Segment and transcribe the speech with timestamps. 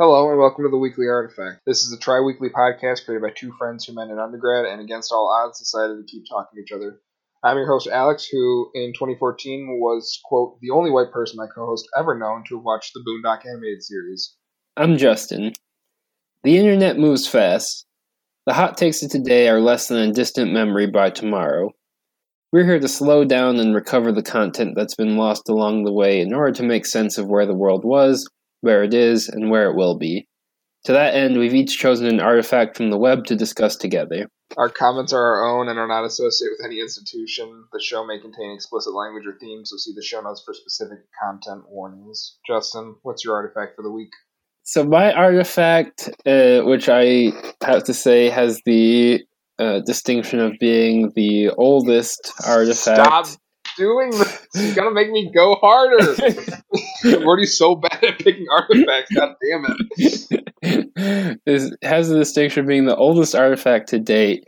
[0.00, 1.62] Hello and welcome to the Weekly Artifact.
[1.66, 4.80] This is a tri weekly podcast created by two friends who met in undergrad and
[4.80, 7.00] against all odds decided to keep talking to each other.
[7.42, 11.66] I'm your host, Alex, who in 2014 was, quote, the only white person my co
[11.66, 14.36] host ever known to have watched the Boondock animated series.
[14.76, 15.52] I'm Justin.
[16.44, 17.84] The internet moves fast.
[18.46, 21.72] The hot takes of today are less than a distant memory by tomorrow.
[22.52, 26.20] We're here to slow down and recover the content that's been lost along the way
[26.20, 28.24] in order to make sense of where the world was
[28.60, 30.28] where it is, and where it will be.
[30.84, 34.28] To that end, we've each chosen an artifact from the web to discuss together.
[34.56, 37.64] Our comments are our own and are not associated with any institution.
[37.72, 41.00] The show may contain explicit language or themes, so see the show notes for specific
[41.22, 42.38] content warnings.
[42.46, 44.10] Justin, what's your artifact for the week?
[44.62, 47.32] So my artifact, uh, which I
[47.62, 49.24] have to say has the
[49.58, 53.26] uh, distinction of being the oldest artifact.
[53.26, 53.26] Stop
[53.78, 54.46] doing this.
[54.54, 56.14] You gotta make me go harder.
[57.04, 59.14] I'm already so bad at picking artifacts.
[59.14, 59.64] God damn
[59.96, 61.40] it.
[61.46, 64.44] this has the distinction of being the oldest artifact to date.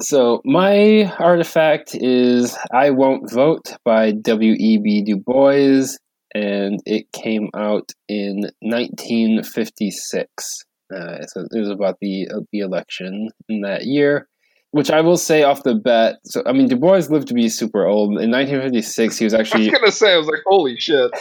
[0.00, 5.02] So my artifact is "I Won't Vote" by W.E.B.
[5.04, 5.86] Du Bois,
[6.34, 10.64] and it came out in 1956.
[10.94, 14.28] Uh, so it was about the uh, the election in that year
[14.74, 16.18] which I will say off the bat.
[16.24, 18.08] So I mean, Du Bois lived to be super old.
[18.20, 19.68] In 1956, he was actually.
[19.68, 21.12] I was gonna say, I was like, holy shit.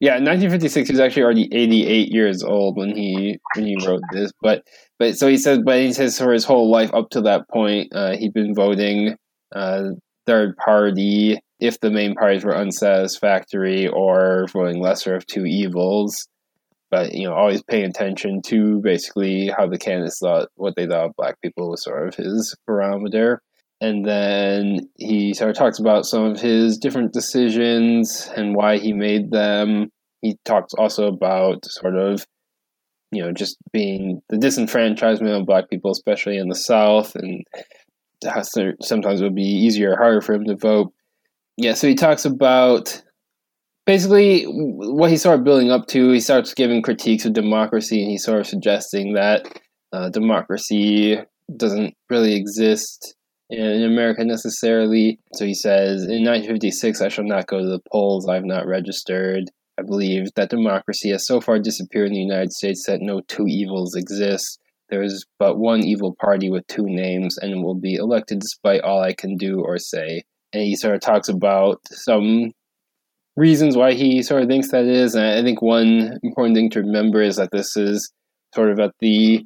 [0.00, 4.00] Yeah, in 1956, he was actually already 88 years old when he when he wrote
[4.10, 4.32] this.
[4.40, 4.64] But
[4.98, 7.94] but so he says, but he says for his whole life up to that point,
[7.94, 9.16] uh, he'd been voting
[9.54, 9.90] uh,
[10.24, 16.26] third party if the main parties were unsatisfactory or voting lesser of two evils
[16.90, 21.16] but you know, always paying attention to basically how the candidates thought what they thought
[21.16, 23.42] black people was sort of his barometer.
[23.80, 28.92] And then he sort of talks about some of his different decisions and why he
[28.92, 29.90] made them.
[30.20, 32.26] He talks also about sort of,
[33.10, 37.42] you know, just being the disenfranchisement of black people, especially in the South, and
[38.22, 40.92] how sometimes it would be easier or harder for him to vote.
[41.56, 43.02] Yeah, so he talks about
[43.90, 48.22] basically what he started building up to he starts giving critiques of democracy and he's
[48.22, 49.44] sort of suggesting that
[49.92, 51.18] uh, democracy
[51.56, 53.16] doesn't really exist
[53.48, 55.18] in america necessarily.
[55.34, 58.28] So he says in 1956 i shall not go to the polls.
[58.28, 59.50] I've not registered.
[59.76, 63.48] I believe that democracy has so far disappeared in the united states that no two
[63.48, 64.60] evils exist.
[64.88, 69.02] There is but one evil party with two names and will be elected despite all
[69.02, 70.22] i can do or say.
[70.52, 72.52] And he sort of talks about some
[73.36, 75.14] reasons why he sort of thinks that is.
[75.14, 78.12] And I think one important thing to remember is that this is
[78.54, 79.44] sort of at the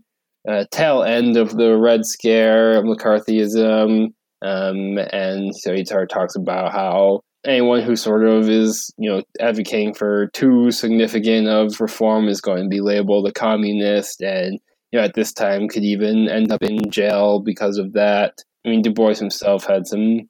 [0.48, 4.08] uh, tail end of the Red Scare McCarthyism.
[4.42, 9.10] Um, and so he sort of talks about how anyone who sort of is, you
[9.10, 14.58] know, advocating for too significant of reform is going to be labeled a communist and,
[14.92, 18.42] you know, at this time could even end up in jail because of that.
[18.64, 20.28] I mean, Du Bois himself had some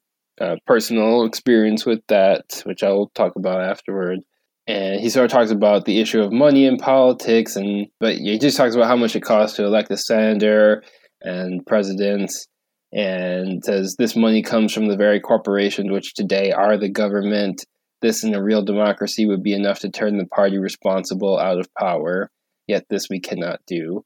[0.65, 4.19] personal experience with that, which I will talk about afterward.
[4.67, 8.39] And he sort of talks about the issue of money in politics, and but he
[8.39, 10.83] just talks about how much it costs to elect a senator
[11.21, 12.47] and presidents,
[12.91, 17.63] and says this money comes from the very corporations which today are the government.
[18.01, 21.73] This in a real democracy would be enough to turn the party responsible out of
[21.79, 22.29] power.
[22.67, 24.03] Yet this we cannot do.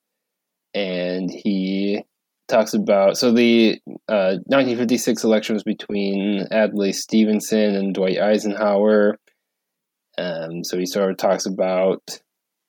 [0.74, 2.04] And he
[2.50, 9.18] talks about so the uh, 1956 election was between Adlai Stevenson and Dwight Eisenhower.
[10.18, 12.20] Um, so he sort of talks about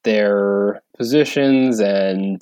[0.04, 2.40] their positions and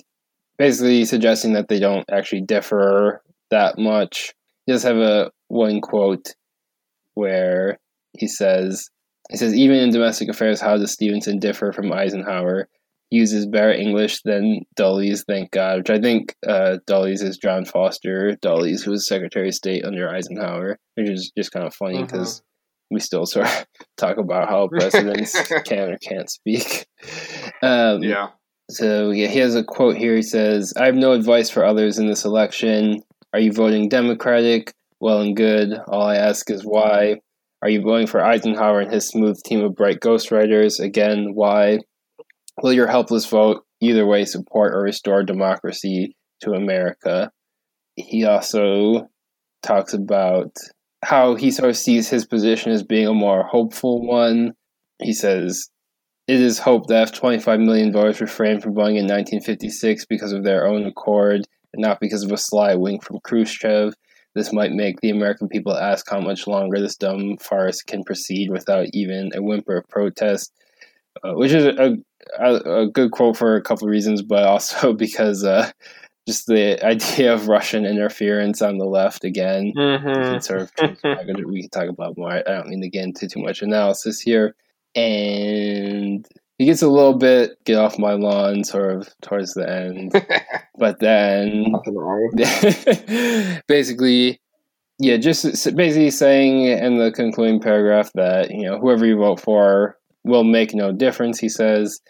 [0.59, 4.35] basically suggesting that they don't actually differ that much.
[4.67, 6.35] He does have a one quote
[7.15, 7.79] where
[8.19, 8.91] he says
[9.31, 12.69] he says even in domestic affairs how does Stevenson differ from Eisenhower?
[13.11, 18.37] Uses better English than Dulles, thank God, which I think uh, Dulles is John Foster
[18.43, 22.41] Dulles, who was Secretary of State under Eisenhower, which is just kind of funny because
[22.41, 22.89] uh-huh.
[22.91, 23.67] we still sort of
[23.97, 25.35] talk about how presidents
[25.65, 26.87] can or can't speak.
[27.63, 28.29] Um, yeah.
[28.71, 30.15] So yeah, he has a quote here.
[30.15, 33.03] He says, "I have no advice for others in this election.
[33.33, 34.75] Are you voting Democratic?
[35.01, 35.73] Well and good.
[35.89, 37.21] All I ask is why."
[37.61, 40.79] Are you voting for Eisenhower and his smooth team of bright ghostwriters?
[40.79, 41.81] Again, why?
[42.63, 47.31] Will your helpless vote either way support or restore democracy to America?
[47.97, 49.09] He also
[49.63, 50.57] talks about
[51.05, 54.55] how he sort of sees his position as being a more hopeful one.
[55.01, 55.69] He says,
[56.27, 60.43] It is hoped that if 25 million voters refrained from voting in 1956 because of
[60.43, 63.95] their own accord and not because of a sly wink from Khrushchev,
[64.35, 68.51] this might make the American people ask how much longer this dumb farce can proceed
[68.51, 70.53] without even a whimper of protest,
[71.25, 71.97] uh, which is a,
[72.39, 75.71] a, a good quote for a couple of reasons, but also because uh,
[76.27, 79.73] just the idea of Russian interference on the left again.
[79.77, 80.41] Mm-hmm.
[80.41, 80.73] Sort of,
[81.47, 82.33] we can talk about more.
[82.33, 84.55] I don't mean to get into too much analysis here.
[84.95, 86.27] And
[86.59, 90.13] he gets a little bit get off my lawn sort of towards the end,
[90.79, 91.73] but then
[93.69, 94.41] basically,
[94.99, 95.45] yeah, just
[95.77, 100.75] basically saying in the concluding paragraph that you know whoever you vote for will make
[100.75, 101.39] no difference.
[101.39, 102.01] He says,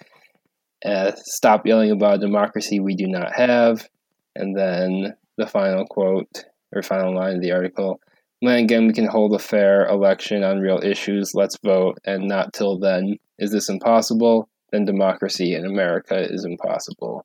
[0.84, 3.88] uh, "Stop yelling about democracy we do not have."
[4.36, 8.00] And then the final quote or final line of the article
[8.40, 12.52] when again we can hold a fair election on real issues, let's vote, and not
[12.52, 13.16] till then.
[13.38, 14.48] Is this impossible?
[14.70, 17.24] Then democracy in America is impossible.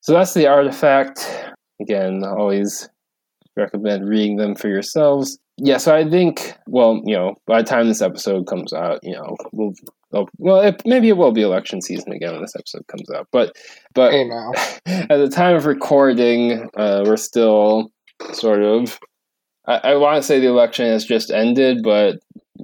[0.00, 1.52] So that's the artifact.
[1.80, 2.88] Again, always
[3.56, 5.38] recommend reading them for yourselves.
[5.62, 9.12] Yeah, so I think, well, you know, by the time this episode comes out, you
[9.12, 9.74] know, we'll
[10.12, 13.28] Oh, well, it, maybe it will be election season again when this episode comes out.
[13.30, 13.56] But
[13.94, 14.28] but hey
[14.86, 17.92] at the time of recording, uh, we're still
[18.32, 18.98] sort of.
[19.66, 22.18] I, I want to say the election has just ended, but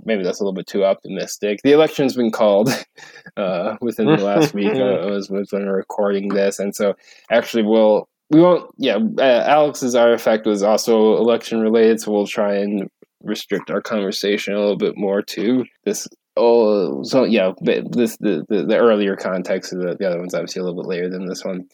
[0.05, 1.61] maybe that's a little bit too optimistic.
[1.63, 2.71] The election's been called
[3.37, 4.67] uh, within the last week.
[4.77, 6.97] Uh, was, was when we're recording this, and so
[7.31, 8.71] actually we'll we won't.
[8.79, 12.89] Yeah, uh, Alex's artifact was also election related, so we'll try and
[13.23, 16.07] restrict our conversation a little bit more to this
[16.37, 20.61] Oh, so yeah, this the, the, the earlier context of the, the other one's obviously
[20.61, 21.67] a little bit later than this one.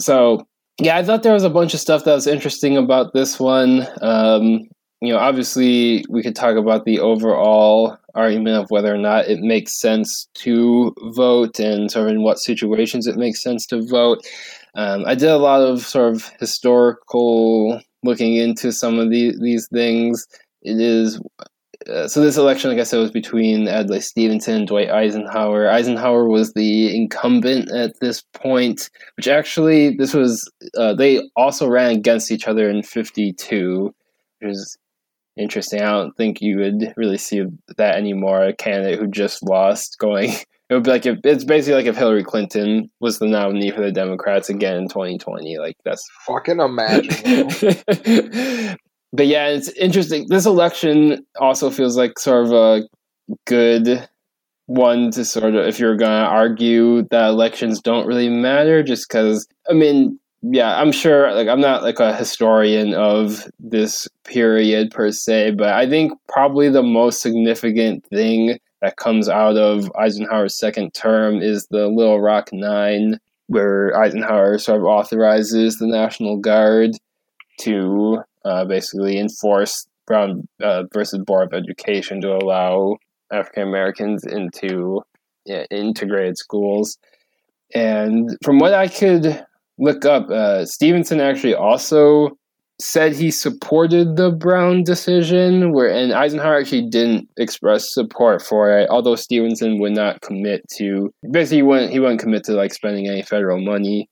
[0.00, 0.46] So
[0.80, 3.86] yeah, I thought there was a bunch of stuff that was interesting about this one.
[4.02, 4.62] Um,
[5.00, 9.40] you know, obviously we could talk about the overall argument of whether or not it
[9.40, 14.20] makes sense to vote and sort of in what situations it makes sense to vote.
[14.74, 19.68] Um, I did a lot of sort of historical looking into some of the, these
[19.68, 20.26] things.
[20.62, 21.20] It is
[21.88, 25.70] uh, so this election, like I said, was between Adlai Stevenson and Dwight Eisenhower.
[25.70, 31.90] Eisenhower was the incumbent at this point, which actually this was uh, they also ran
[31.96, 33.94] against each other in '52,
[34.40, 34.76] which is
[35.40, 35.80] interesting.
[35.80, 37.42] I don't think you would really see
[37.76, 38.44] that anymore.
[38.44, 40.32] A candidate who just lost going.
[40.68, 43.80] It would be like if it's basically like if Hillary Clinton was the nominee for
[43.80, 45.58] the Democrats again in 2020.
[45.58, 47.48] Like that's fucking imagine.
[49.12, 50.26] but yeah, it's interesting.
[50.28, 52.82] This election also feels like sort of a
[53.48, 54.08] good
[54.66, 59.08] one to sort of, if you're going to argue that elections don't really matter, just
[59.08, 64.90] because, I mean, yeah, I'm sure, like, I'm not like a historian of this period
[64.90, 70.56] per se, but I think probably the most significant thing that comes out of Eisenhower's
[70.56, 76.92] second term is the Little Rock Nine, where Eisenhower sort of authorizes the National Guard
[77.60, 82.96] to uh, basically enforce Brown uh, versus Board of Education to allow
[83.30, 85.02] African Americans into
[85.44, 86.96] yeah, integrated schools.
[87.74, 89.44] And from what I could
[89.80, 92.30] look up, uh, Stevenson actually also
[92.80, 98.88] said he supported the Brown decision, where and Eisenhower actually didn't express support for it,
[98.88, 103.08] although Stevenson would not commit to basically he wouldn't he wouldn't commit to like spending
[103.08, 104.08] any federal money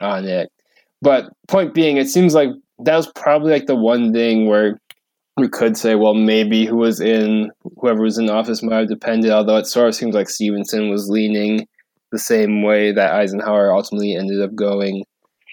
[0.00, 0.50] on it.
[1.02, 2.50] But point being, it seems like
[2.84, 4.78] that was probably like the one thing where
[5.36, 9.30] we could say, well, maybe who was in whoever was in office might have depended.
[9.30, 11.66] Although it sort of seems like Stevenson was leaning
[12.12, 15.04] the same way that Eisenhower ultimately ended up going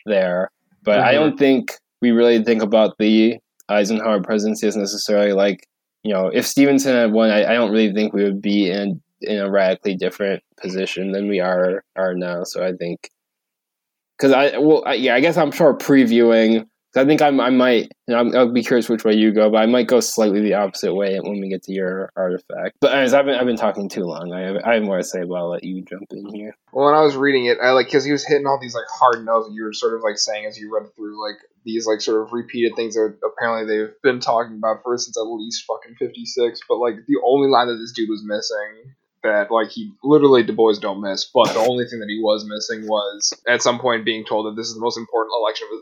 [0.06, 0.50] there.
[0.84, 1.08] But mm-hmm.
[1.08, 3.38] I don't think we really think about the
[3.70, 5.68] Eisenhower presidency as necessarily like
[6.04, 9.02] you know if Stevenson had won, I, I don't really think we would be in
[9.22, 12.44] in a radically different position than we are are now.
[12.44, 13.10] So I think
[14.18, 16.66] because I well I, yeah I guess I'm sure previewing
[16.96, 19.58] I think I'm, I might, you know, I'll be curious which way you go, but
[19.58, 22.78] I might go slightly the opposite way when we get to your artifact.
[22.80, 24.32] But anyways, I've been, I've been talking too long.
[24.32, 26.56] I have, I have more to say, but I'll let you jump in here.
[26.72, 28.86] Well, when I was reading it, I like because he was hitting all these like
[28.90, 31.88] hard notes that you were sort of like saying as you read through like these
[31.88, 35.66] like sort of repeated things that apparently they've been talking about for since at least
[35.66, 36.60] fucking fifty six.
[36.68, 40.54] But like the only line that this dude was missing that like he literally Du
[40.54, 44.06] Bois don't miss, but the only thing that he was missing was at some point
[44.06, 45.82] being told that this is the most important election of his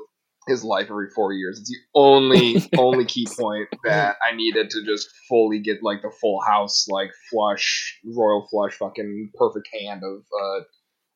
[0.64, 1.60] life every four years.
[1.60, 6.12] It's the only only key point that I needed to just fully get like the
[6.22, 10.64] full house like flush royal flush fucking perfect hand of uh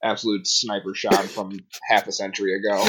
[0.03, 2.85] absolute sniper shot from half a century ago.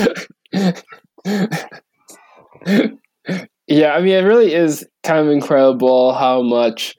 [3.67, 6.95] yeah, I mean it really is kind of incredible how much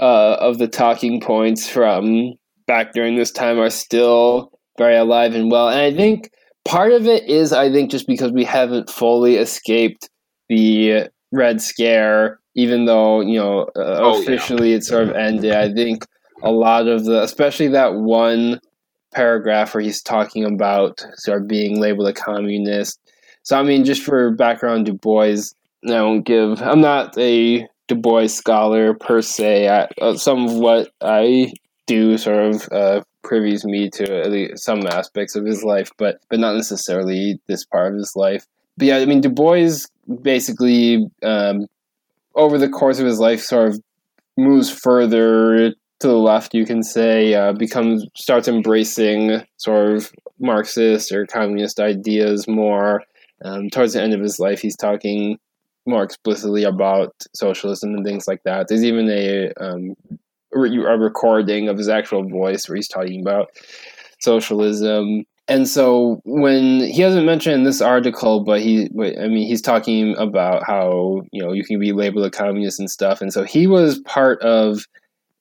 [0.00, 2.32] uh, of the talking points from
[2.66, 5.68] back during this time are still very alive and well.
[5.68, 6.30] And I think
[6.64, 10.08] part of it is I think just because we haven't fully escaped
[10.48, 14.76] the Red Scare, even though you know uh, oh, officially yeah.
[14.76, 15.52] it sort of ended.
[15.52, 16.04] I think
[16.42, 18.60] a lot of the, especially that one
[19.12, 22.98] paragraph where he's talking about sort of being labeled a communist.
[23.42, 25.36] So I mean, just for background, Du Bois.
[25.84, 26.60] I don't give.
[26.60, 29.68] I'm not a Du Bois scholar per se.
[29.68, 31.52] I, uh, some of what I
[31.86, 36.20] do sort of uh, privies me to at least some aspects of his life, but
[36.28, 38.46] but not necessarily this part of his life.
[38.76, 39.68] But yeah, I mean, Du Bois
[40.22, 41.66] basically um,
[42.34, 43.80] over the course of his life sort of
[44.36, 51.12] moves further to the left, you can say, uh, becomes starts embracing sort of Marxist
[51.12, 53.02] or communist ideas more.
[53.42, 55.38] Um, towards the end of his life, he's talking
[55.86, 58.68] more explicitly about socialism and things like that.
[58.68, 59.94] There's even a um,
[60.52, 63.50] a recording of his actual voice where he's talking about
[64.20, 65.24] socialism.
[65.48, 70.16] And so when he hasn't mentioned in this article, but he, I mean, he's talking
[70.16, 73.20] about how you know you can be labeled a communist and stuff.
[73.20, 74.86] And so he was part of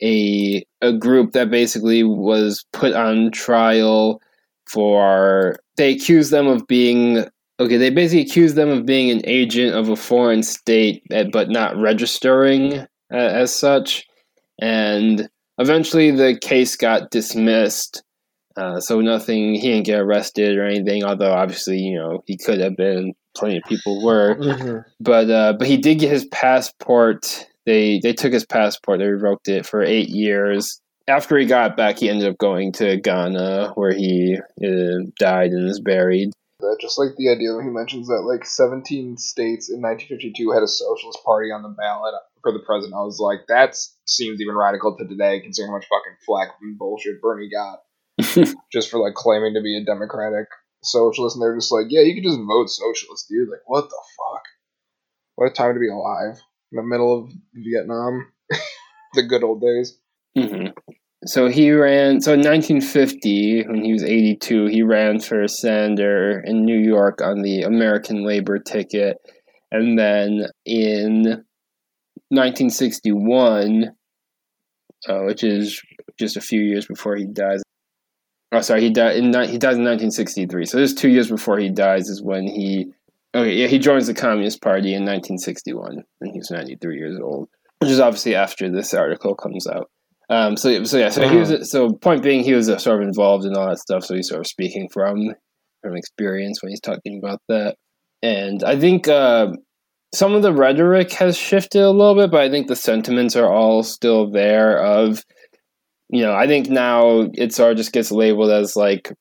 [0.01, 4.21] a a group that basically was put on trial
[4.67, 7.25] for they accused them of being
[7.59, 11.75] okay they basically accused them of being an agent of a foreign state but not
[11.77, 14.07] registering uh, as such
[14.61, 18.03] and eventually the case got dismissed
[18.55, 22.59] uh, so nothing he didn't get arrested or anything although obviously you know he could
[22.59, 24.79] have been plenty of people were mm-hmm.
[24.99, 28.99] but uh, but he did get his passport they they took his passport.
[28.99, 30.81] They revoked it for eight years.
[31.07, 35.69] After he got back, he ended up going to Ghana, where he uh, died and
[35.69, 36.31] is buried.
[36.81, 40.67] Just like the idea that he mentions that like 17 states in 1952 had a
[40.67, 42.95] socialist party on the ballot for the president.
[42.95, 46.77] I was like, that seems even radical to today, considering how much fucking flack and
[46.77, 47.79] bullshit Bernie got
[48.71, 50.47] just for like claiming to be a democratic
[50.83, 51.35] socialist.
[51.35, 53.49] And they're just like, yeah, you can just vote socialist, dude.
[53.49, 54.43] Like, what the fuck?
[55.35, 56.41] What a time to be alive
[56.71, 58.31] in the middle of Vietnam,
[59.13, 59.97] the good old days.
[60.37, 60.67] Mm-hmm.
[61.25, 62.21] So he ran.
[62.21, 67.21] So in 1950, when he was 82, he ran for a senator in New York
[67.21, 69.17] on the American labor ticket,
[69.71, 71.43] and then in
[72.29, 73.91] 1961,
[75.07, 75.81] uh, which is
[76.17, 77.61] just a few years before he dies.
[78.51, 80.65] Oh, sorry, he died in he dies in 1963.
[80.65, 82.93] So this two years before he dies is when he
[83.35, 87.91] Okay, yeah, he joins the Communist Party in 1961, and he's 93 years old, which
[87.91, 89.91] is obviously after this article comes out.
[90.31, 91.51] Um, so, so yeah, so he was.
[91.51, 91.63] Uh-huh.
[91.63, 94.03] So, point being, he was uh, sort of involved in all that stuff.
[94.03, 95.35] So he's sort of speaking from
[95.83, 97.75] from experience when he's talking about that.
[98.21, 99.53] And I think uh,
[100.13, 103.51] some of the rhetoric has shifted a little bit, but I think the sentiments are
[103.51, 104.77] all still there.
[104.77, 105.23] Of
[106.09, 109.13] you know, I think now it sort of just gets labeled as like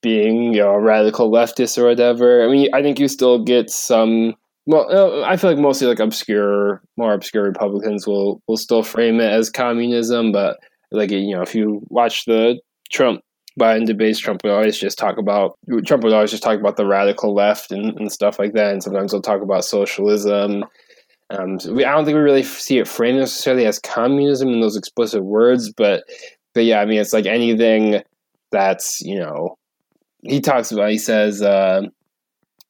[0.00, 2.44] being you know a radical leftist or whatever.
[2.44, 4.34] I mean, I think you still get some.
[4.66, 9.20] Well, uh, I feel like mostly like obscure, more obscure Republicans will will still frame
[9.20, 10.58] it as communism, but
[10.92, 12.60] like you know, if you watch the
[12.92, 13.22] Trump
[13.58, 16.86] Biden debates, Trump would always just talk about Trump would always just talk about the
[16.86, 20.64] radical left and, and stuff like that, and sometimes he'll talk about socialism.
[21.30, 24.60] Um, so we, I don't think we really see it framed necessarily as communism in
[24.60, 26.04] those explicit words, but
[26.54, 28.02] but yeah, I mean, it's like anything
[28.50, 29.58] that's you know
[30.22, 31.82] he talks about, he says, uh,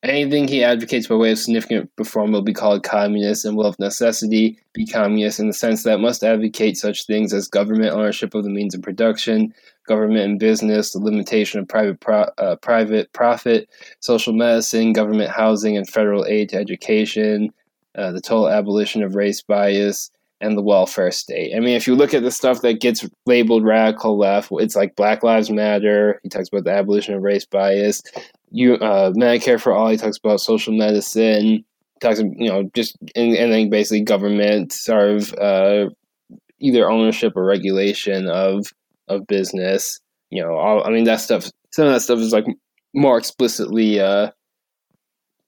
[0.03, 3.79] anything he advocates by way of significant reform will be called communist and will of
[3.79, 8.45] necessity be communist in the sense that must advocate such things as government ownership of
[8.45, 9.53] the means of production,
[9.89, 13.69] government and business, the limitation of private pro- uh, private profit,
[14.01, 17.51] social medicine, government housing, and federal aid to education,
[17.97, 21.55] uh, the total abolition of race bias, and the welfare state.
[21.55, 24.95] I mean, if you look at the stuff that gets labeled radical left, it's like
[24.95, 26.21] Black Lives Matter.
[26.23, 28.03] He talks about the abolition of race bias.
[28.51, 29.89] You uh, Medicare for all.
[29.89, 31.65] He talks about social medicine.
[32.01, 35.91] Talks, you know, just and, and then basically government sort of uh,
[36.61, 38.67] either ownership or regulation of
[39.09, 40.01] of business.
[40.31, 41.51] You know, all, I mean that stuff.
[41.73, 42.47] Some of that stuff is like
[42.95, 44.31] more explicitly uh,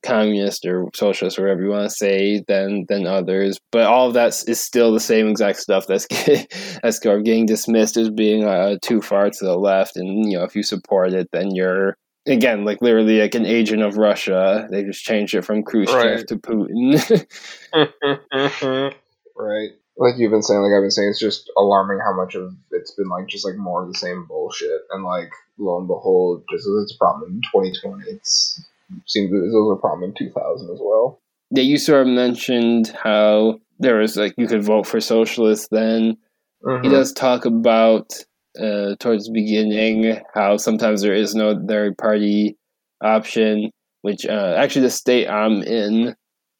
[0.03, 4.15] communist or socialist or whatever you want to say than than others but all of
[4.15, 6.07] that is still the same exact stuff that's
[6.83, 10.57] that's getting dismissed as being uh, too far to the left and you know if
[10.57, 15.05] you support it then you're again like literally like an agent of russia they just
[15.05, 16.27] changed it from khrushchev right.
[16.27, 16.97] to putin
[19.37, 22.53] right like you've been saying like i've been saying it's just alarming how much of
[22.73, 26.43] it's been like just like more of the same bullshit and like lo and behold
[26.51, 28.61] just as it's a problem in 2020 it's
[29.07, 31.21] seems it was a problem in 2000 as well.
[31.51, 36.17] Yeah, you sort of mentioned how there was like you could vote for socialists then.
[36.65, 36.85] Mm-hmm.
[36.85, 38.13] He does talk about
[38.61, 42.57] uh, towards the beginning how sometimes there is no third party
[43.01, 43.71] option,
[44.03, 46.15] which uh, actually the state I'm in,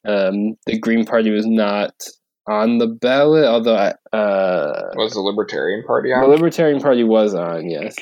[0.05, 1.93] um, the Green Party was not
[2.47, 3.75] on the ballot, although
[4.13, 6.21] uh, was the Libertarian Party on?
[6.23, 7.95] The Libertarian Party was on, yes.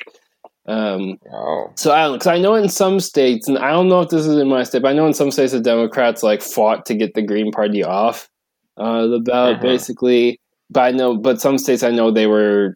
[0.68, 1.72] Um, oh.
[1.76, 4.38] So I because I know in some states, and I don't know if this is
[4.38, 7.16] in my state, but I know in some states the Democrats like fought to get
[7.16, 8.30] the Green Party off
[8.78, 9.62] uh, the ballot, Mhm.
[9.62, 10.40] basically.
[10.70, 12.76] But I know, but some states I know they were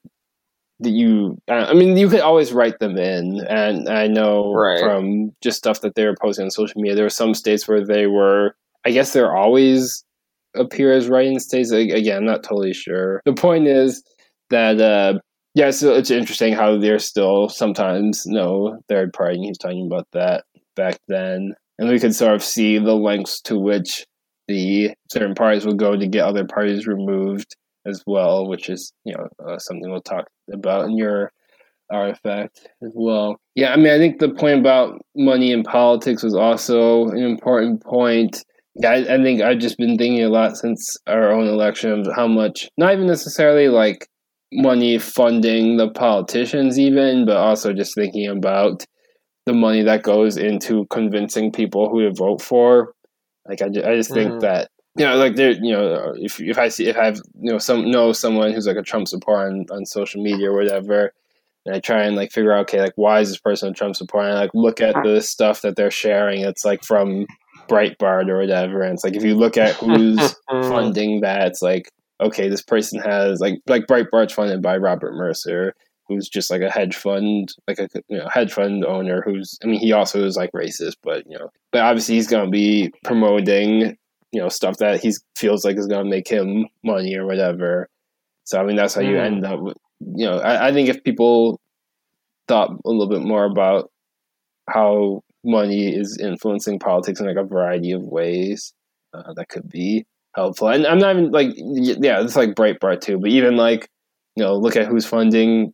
[0.80, 1.38] that you.
[1.48, 4.80] I mean, you could always write them in, and I know Right.
[4.80, 7.86] from just stuff that they were posting on social media, there were some states where
[7.86, 8.56] they were.
[8.86, 10.04] I guess they're always
[10.56, 11.72] appear as writing states.
[11.72, 13.22] Again, not totally sure.
[13.26, 14.04] The point is
[14.50, 15.20] that uh,
[15.56, 19.40] yeah, so it's interesting how there's still sometimes no third party.
[19.40, 20.46] He's talking about that
[20.76, 24.06] back then, and we could sort of see the lengths to which
[24.48, 27.56] the certain parties will go to get other parties removed
[27.86, 31.32] as well, which is you know uh, something we'll talk about in your
[31.92, 33.38] artifact as well.
[33.56, 37.84] Yeah, I mean, I think the point about money in politics was also an important
[37.84, 38.44] point.
[38.76, 42.08] Yeah, I, I think I've just been thinking a lot since our own election of
[42.16, 44.08] how much, not even necessarily like
[44.52, 48.84] money funding the politicians, even, but also just thinking about
[49.46, 52.94] the money that goes into convincing people who to vote for.
[53.48, 54.40] Like, I, ju- I just think Mhm.
[54.42, 57.52] that you know, like there, you know, if if I see if I have you
[57.52, 61.12] know some know someone who's like a Trump supporter on, on social media or whatever,
[61.66, 63.96] and I try and like figure out okay, like why is this person a Trump
[63.96, 64.28] supporter?
[64.30, 66.42] And I like look at the stuff that they're sharing.
[66.42, 67.26] It's like from
[67.70, 71.90] Breitbart or whatever, and it's like if you look at who's funding that, it's like
[72.22, 75.74] okay, this person has like like Breitbart's funded by Robert Mercer,
[76.08, 79.22] who's just like a hedge fund, like a you know hedge fund owner.
[79.26, 82.50] Who's I mean, he also is like racist, but you know, but obviously he's gonna
[82.50, 83.98] be promoting
[84.32, 87.90] you know stuff that he feels like is gonna make him money or whatever.
[88.46, 89.26] So I mean, that's how you Mm.
[89.26, 90.38] end up with you know.
[90.40, 91.60] I, I think if people
[92.48, 93.90] thought a little bit more about
[94.70, 98.74] how money is influencing politics in like a variety of ways,
[99.14, 100.70] uh, that could be helpful.
[100.70, 103.90] And I'm not even like, yeah, it's like Breitbart too, but even like,
[104.36, 105.74] you know, look at who's funding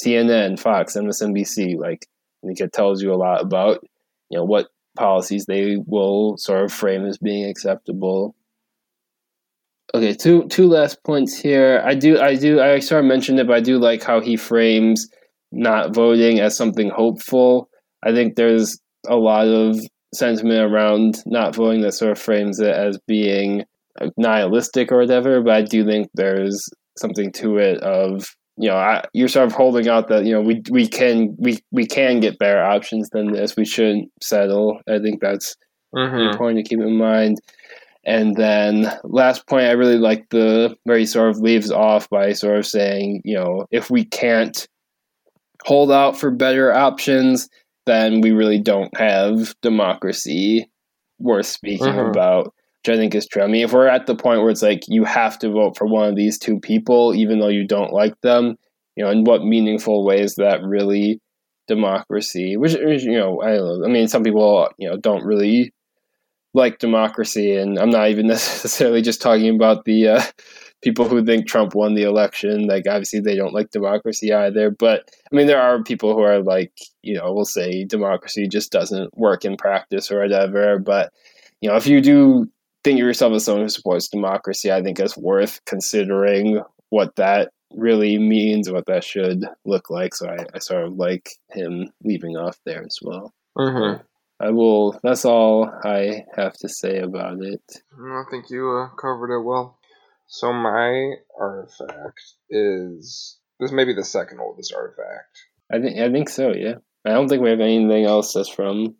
[0.00, 1.76] CNN, Fox, MSNBC.
[1.76, 2.06] Like,
[2.42, 3.84] I think it tells you a lot about,
[4.30, 8.34] you know, what policies they will sort of frame as being acceptable.
[9.94, 11.82] Okay, two two last points here.
[11.84, 14.36] I do I do I sort of mentioned it, but I do like how he
[14.36, 15.08] frames
[15.52, 17.70] not voting as something hopeful.
[18.02, 19.78] I think there's a lot of
[20.14, 23.64] sentiment around not voting that sort of frames it as being
[24.16, 28.24] nihilistic or whatever, but I do think there's something to it of
[28.58, 31.58] you know I, you're sort of holding out that you know we we can we
[31.72, 33.56] we can get better options than this.
[33.56, 34.80] We shouldn't settle.
[34.88, 35.56] I think that's
[35.94, 36.30] Mhm.
[36.32, 37.38] important to keep in mind.
[38.04, 42.32] And then last point, I really like the where he sort of leaves off by
[42.32, 44.66] sort of saying, you know, if we can't
[45.64, 47.48] hold out for better options,
[47.86, 50.70] then we really don't have democracy
[51.18, 52.10] worth speaking Mhm.
[52.10, 52.46] about,
[52.84, 53.42] which I think is true.
[53.42, 55.86] I mean, if we're at the point where it's like you have to vote for
[55.86, 58.56] one of these two people, even though you don't like them,
[58.96, 61.20] you know, in what meaningful way is that really
[61.68, 62.56] democracy?
[62.56, 63.86] Which, you know, I don't know.
[63.86, 65.72] I mean, some people, you know, don't really
[66.54, 70.22] like democracy, and I'm not even necessarily just talking about the uh,
[70.86, 72.68] people who think Trump won the election.
[72.68, 74.70] Like, obviously, they don't like democracy either.
[74.70, 76.70] But I mean, there are people who are like,
[77.02, 80.78] you know, we'll say democracy just doesn't work in practice or whatever.
[80.78, 81.12] But
[81.60, 82.48] you know, if you do
[82.84, 87.50] think of yourself as someone who supports democracy, I think it's worth considering what that
[87.72, 90.14] really means, what that should look like.
[90.14, 93.34] So I, I sort of like him leaving off there as well.
[93.58, 94.00] Mhm.
[94.38, 95.00] I will.
[95.02, 97.62] That's all I have to say about it.
[97.98, 99.75] I think you uh, covered it well.
[100.26, 105.38] So my artifact is this may be the second oldest artifact.
[105.72, 105.98] I think.
[105.98, 106.52] I think so.
[106.52, 106.74] Yeah.
[107.04, 108.96] I don't think we have anything else that's from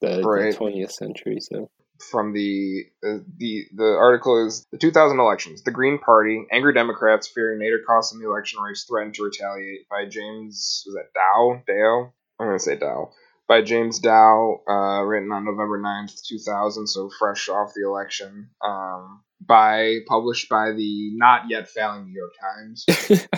[0.00, 0.54] the Right.
[0.54, 1.38] twentieth century.
[1.40, 1.70] So
[2.10, 5.62] from the uh, the the article is the 2000 elections.
[5.62, 9.88] The Green Party, angry Democrats fearing Nader cost in the election race, threatened to retaliate.
[9.88, 12.10] By James was that Dao Dao?
[12.40, 13.10] I'm gonna say Dao.
[13.46, 18.48] By James Dao, uh, written on November 9th, 2000, so fresh off the election.
[18.64, 22.84] Um, by published by the not yet failing New York Times.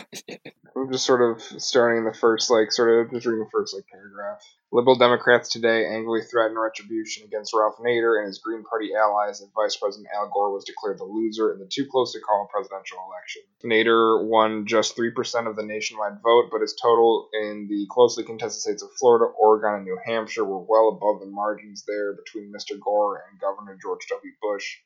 [0.77, 3.87] I'm just sort of starting the first, like, sort of just reading the first, like,
[3.91, 4.45] paragraph.
[4.71, 9.49] Liberal Democrats today angrily threaten retribution against Ralph Nader and his Green Party allies if
[9.55, 12.99] Vice President Al Gore was declared the loser in the too close to call presidential
[13.09, 13.43] election.
[13.65, 18.61] Nader won just 3% of the nationwide vote, but his total in the closely contested
[18.61, 22.79] states of Florida, Oregon, and New Hampshire were well above the margins there between Mr.
[22.79, 24.33] Gore and Governor George W.
[24.43, 24.77] Bush.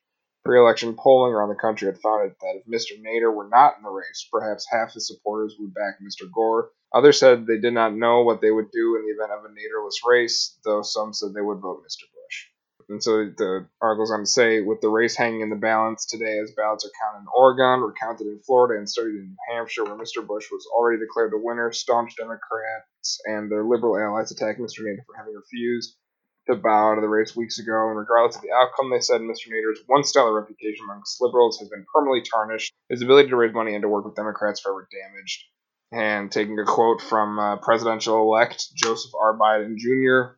[0.45, 2.99] Pre-election polling around the country had found that if Mr.
[3.01, 6.31] Nader were not in the race, perhaps half his supporters would back Mr.
[6.33, 6.71] Gore.
[6.95, 9.49] Others said they did not know what they would do in the event of a
[9.49, 12.05] Naderless race, though some said they would vote Mr.
[12.11, 12.47] Bush.
[12.89, 16.07] And so the article goes on to say, with the race hanging in the balance
[16.07, 19.85] today as ballots are counted in Oregon, recounted in Florida, and studied in New Hampshire,
[19.85, 20.27] where Mr.
[20.27, 24.81] Bush was already declared the winner, staunch Democrats and their liberal allies attacked Mr.
[24.81, 25.95] Nader for having refused
[26.49, 29.21] to bow out of the race weeks ago, and regardless of the outcome, they said
[29.21, 29.49] Mr.
[29.49, 32.73] Nader's one stellar reputation amongst liberals has been permanently tarnished.
[32.89, 35.45] His ability to raise money and to work with Democrats forever damaged.
[35.93, 39.37] And taking a quote from uh, presidential elect Joseph R.
[39.37, 40.37] Biden Jr.,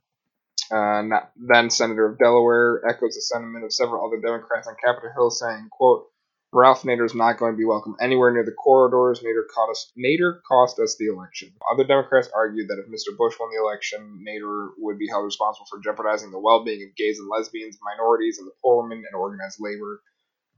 [0.74, 5.30] uh, then Senator of Delaware, echoes the sentiment of several other Democrats on Capitol Hill,
[5.30, 6.06] saying, quote,
[6.54, 9.20] Ralph Nader is not going to be welcome anywhere near the corridors.
[9.20, 11.50] Nader, us, Nader cost us the election.
[11.72, 13.16] Other Democrats argued that if Mr.
[13.16, 16.94] Bush won the election, Nader would be held responsible for jeopardizing the well being of
[16.94, 20.02] gays and lesbians, minorities, and the poor women and organized labor.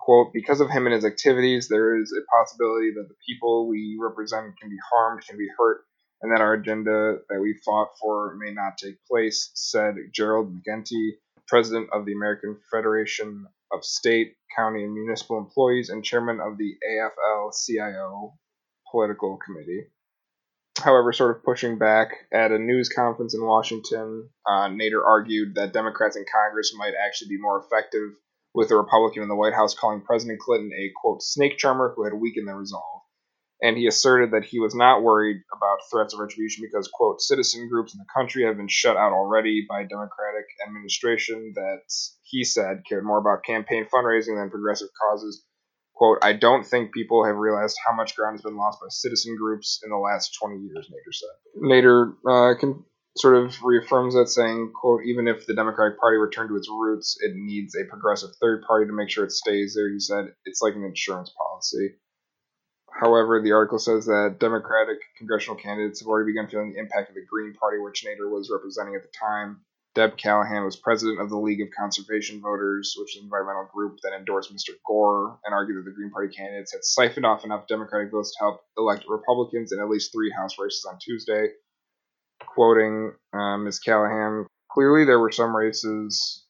[0.01, 3.97] Quote, because of him and his activities, there is a possibility that the people we
[4.01, 5.85] represent can be harmed, can be hurt,
[6.23, 11.13] and that our agenda that we fought for may not take place, said Gerald McEntee,
[11.47, 16.75] president of the American Federation of State, County, and Municipal Employees, and chairman of the
[16.89, 18.35] AFL CIO
[18.91, 19.87] Political Committee.
[20.79, 25.73] However, sort of pushing back at a news conference in Washington, uh, Nader argued that
[25.73, 28.11] Democrats in Congress might actually be more effective
[28.55, 32.05] with a Republican in the White House calling President Clinton a, quote, snake charmer who
[32.05, 33.03] had weakened their resolve
[33.62, 37.69] and he asserted that he was not worried about threats of retribution because, quote, citizen
[37.69, 41.83] groups in the country have been shut out already by a Democratic administration that
[42.23, 45.45] he said cared more about campaign fundraising than progressive causes.
[45.95, 49.37] Quote, I don't think people have realized how much ground has been lost by citizen
[49.37, 51.62] groups in the last 20 years, Nader said.
[51.62, 52.85] Nader uh, can,
[53.17, 57.17] sort of reaffirms that, saying, quote, even if the Democratic Party returned to its roots,
[57.21, 59.93] it needs a progressive third party to make sure it stays there.
[59.93, 61.95] He said, it's like an insurance policy.
[62.95, 67.17] However, the article says that Democratic congressional candidates have already begun feeling the impact of
[67.17, 69.65] the Green Party, which Nader was representing at the time.
[69.95, 73.99] Deb Callahan was president of the League of Conservation Voters, which is an environmental group
[74.03, 74.71] that endorsed Mr.
[74.87, 78.45] Gore and argued that the Green Party candidates had siphoned off enough Democratic votes to
[78.45, 81.49] help elect Republicans in at least three House races on Tuesday.
[82.47, 83.81] Quoting uh, Ms.
[83.81, 86.45] Callahan, clearly there were some races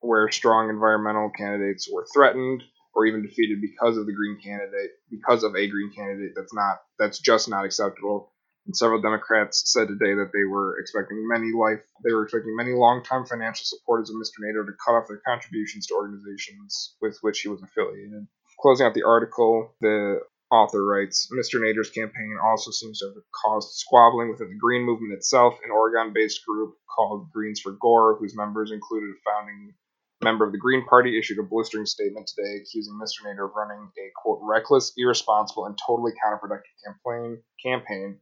[0.00, 2.62] where strong environmental candidates were threatened
[2.94, 6.78] or even defeated because of the green candidate, because of a green candidate that's not
[6.98, 8.32] that's just not acceptable.
[8.66, 12.72] And several Democrats said today that they were expecting many life they were expecting many
[12.72, 14.44] longtime financial supporters of Mr.
[14.44, 18.26] Nader to cut off their contributions to organizations with which he was affiliated.
[18.60, 21.60] Closing out the article, the author writes Mr.
[21.60, 26.12] Nader's campaign also seems to have caused squabbling within the Green movement itself, an Oregon
[26.12, 29.74] based group called Greens for Gore, whose members included a founding
[30.22, 33.26] member of the Green Party issued a blistering statement today accusing Mr.
[33.26, 38.18] Nader of running a quote reckless, irresponsible, and totally counterproductive campaign campaign.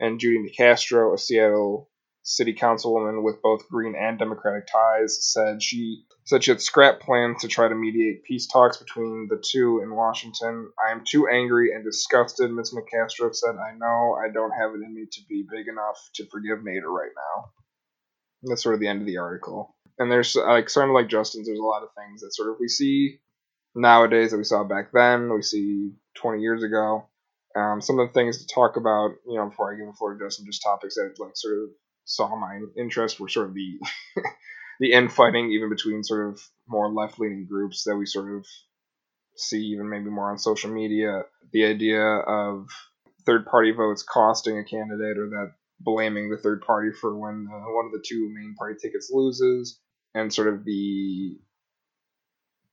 [0.00, 1.88] And Judy Nicastro, a Seattle
[2.24, 7.42] city councilwoman with both Green and Democratic ties, said she said she had scrapped plans
[7.42, 10.70] to try to mediate peace talks between the two in Washington.
[10.84, 12.74] I am too angry and disgusted, Ms.
[12.74, 13.56] Nicastro said.
[13.56, 16.86] I know I don't have it in me to be big enough to forgive Nader
[16.86, 17.50] right now.
[18.42, 21.08] And that's sort of the end of the article and there's like sort of like
[21.08, 21.46] Justin's.
[21.46, 23.20] There's a lot of things that sort of we see
[23.74, 25.32] nowadays that we saw back then.
[25.32, 27.08] We see 20 years ago.
[27.54, 30.14] Um, some of the things to talk about, you know, before I give the floor
[30.14, 31.70] to Justin, just topics that like sort of
[32.04, 33.78] saw my interest were sort of the
[34.80, 38.46] the infighting even between sort of more left leaning groups that we sort of
[39.36, 41.22] see even maybe more on social media.
[41.52, 42.68] The idea of
[43.26, 47.58] third party votes costing a candidate or that blaming the third party for when uh,
[47.72, 49.80] one of the two main party tickets loses,
[50.14, 51.38] and sort of the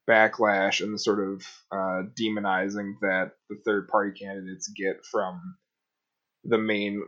[0.10, 5.56] backlash and the sort of uh, demonizing that the third party candidates get from
[6.44, 7.04] the main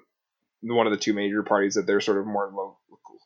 [0.64, 2.78] one of the two major parties that they're sort of more lo-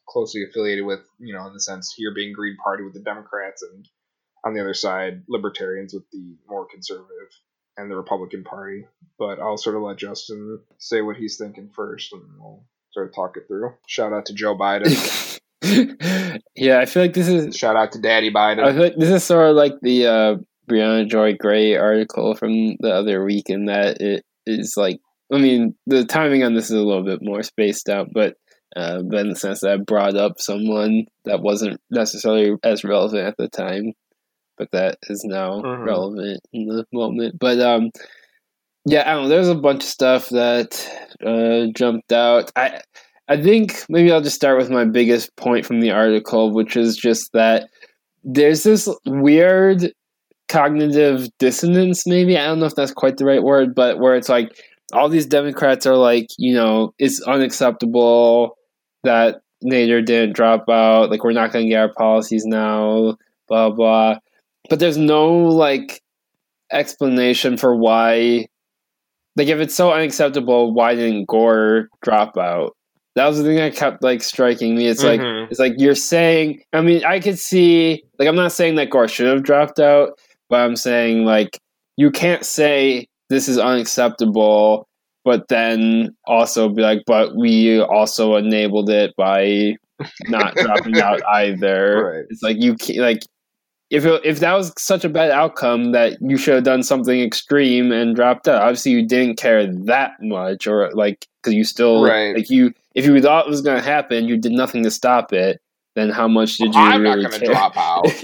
[0.07, 3.61] closely affiliated with, you know, in the sense here being Green Party with the Democrats
[3.61, 3.87] and
[4.45, 7.29] on the other side Libertarians with the more conservative
[7.75, 8.87] and the Republican Party.
[9.19, 13.15] But I'll sort of let Justin say what he's thinking first, and we'll sort of
[13.15, 13.73] talk it through.
[13.87, 15.39] Shout out to Joe Biden.
[16.55, 18.63] yeah, I feel like this is shout out to Daddy Biden.
[18.63, 20.35] I feel like this is sort of like the uh,
[20.69, 24.99] Briahna Joy Gray article from the other week, in that it is like,
[25.31, 28.35] I mean, the timing on this is a little bit more spaced out, but
[28.75, 33.25] uh, but in the sense that I brought up someone that wasn't necessarily as relevant
[33.25, 33.93] at the time,
[34.57, 35.83] but that is now mm-hmm.
[35.83, 37.39] relevant in the moment.
[37.39, 37.91] But um,
[38.85, 39.29] yeah, I don't know.
[39.29, 40.87] There's a bunch of stuff that
[41.25, 42.51] uh, jumped out.
[42.55, 42.81] I
[43.27, 46.95] I think maybe I'll just start with my biggest point from the article, which is
[46.95, 47.69] just that
[48.23, 49.91] there's this weird
[50.47, 52.05] cognitive dissonance.
[52.05, 54.55] Maybe I don't know if that's quite the right word, but where it's like
[54.93, 58.57] all these Democrats are like, you know, it's unacceptable
[59.03, 61.09] that Nader didn't drop out.
[61.09, 63.17] Like we're not going to get our policies now.
[63.47, 64.17] Blah blah
[64.69, 66.01] but there's no like
[66.71, 68.47] explanation for why
[69.35, 72.75] like if it's so unacceptable why didn't gore drop out
[73.15, 74.88] that was the thing that kept like striking me.
[74.88, 75.49] It's like Mhm.
[75.49, 76.62] it's like you're saying.
[76.73, 80.17] I mean, I could see like I'm not saying that Gore should have dropped out,
[80.49, 81.60] but I'm saying like
[81.97, 84.88] you can't say this is unacceptable,
[85.23, 89.75] but then also be like, but we also enabled it by
[90.28, 92.12] not dropping out either.
[92.17, 92.25] Right.
[92.30, 93.23] It's like you can't like
[93.89, 97.21] if it, if that was such a bad outcome that you should have done something
[97.21, 98.62] extreme and dropped out.
[98.62, 102.36] Obviously, you didn't care that much, or like because you still Right.
[102.36, 105.34] like you if you thought it was going to happen, you did nothing to stop
[105.34, 105.62] it.
[105.95, 108.06] Then how much did you I'm really not going to drop out.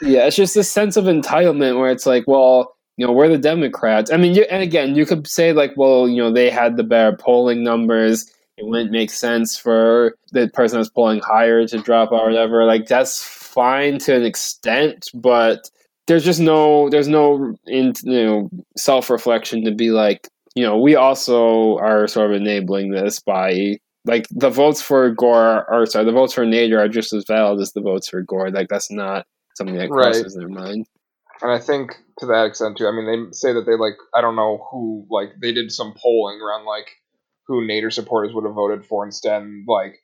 [0.00, 3.38] yeah, it's just this sense of entitlement where it's like, well, you know, we're the
[3.38, 4.10] Democrats.
[4.10, 6.82] I mean, you, and again, you could say like, well, you know, they had the
[6.84, 8.30] better polling numbers.
[8.56, 12.64] It wouldn't make sense for the person that's polling higher to drop out or whatever.
[12.64, 15.70] Like that's fine to an extent, but
[16.06, 20.78] there's just no there's no in you know self reflection to be like, you know,
[20.78, 26.04] we also are sort of enabling this by like the votes for Gore or sorry,
[26.04, 28.50] the votes for Nader are just as valid as the votes for Gore.
[28.50, 30.12] Like that's not something that Right.
[30.12, 30.86] crosses their mind.
[31.42, 32.86] And I think to that extent too.
[32.86, 35.94] I mean, they say that they like I don't know who like they did some
[36.00, 36.88] polling around like
[37.46, 39.42] who Nader supporters would have voted for instead.
[39.42, 39.98] And, like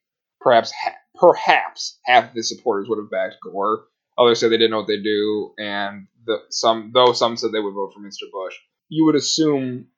[0.47, 3.87] perhaps ha- perhaps half of the supporters would have backed Gore.
[4.17, 7.61] Others said they didn't know what they do, and the, some though some said they
[7.61, 8.31] would vote for Mr.
[8.33, 8.55] Bush.
[8.89, 9.89] You would assume.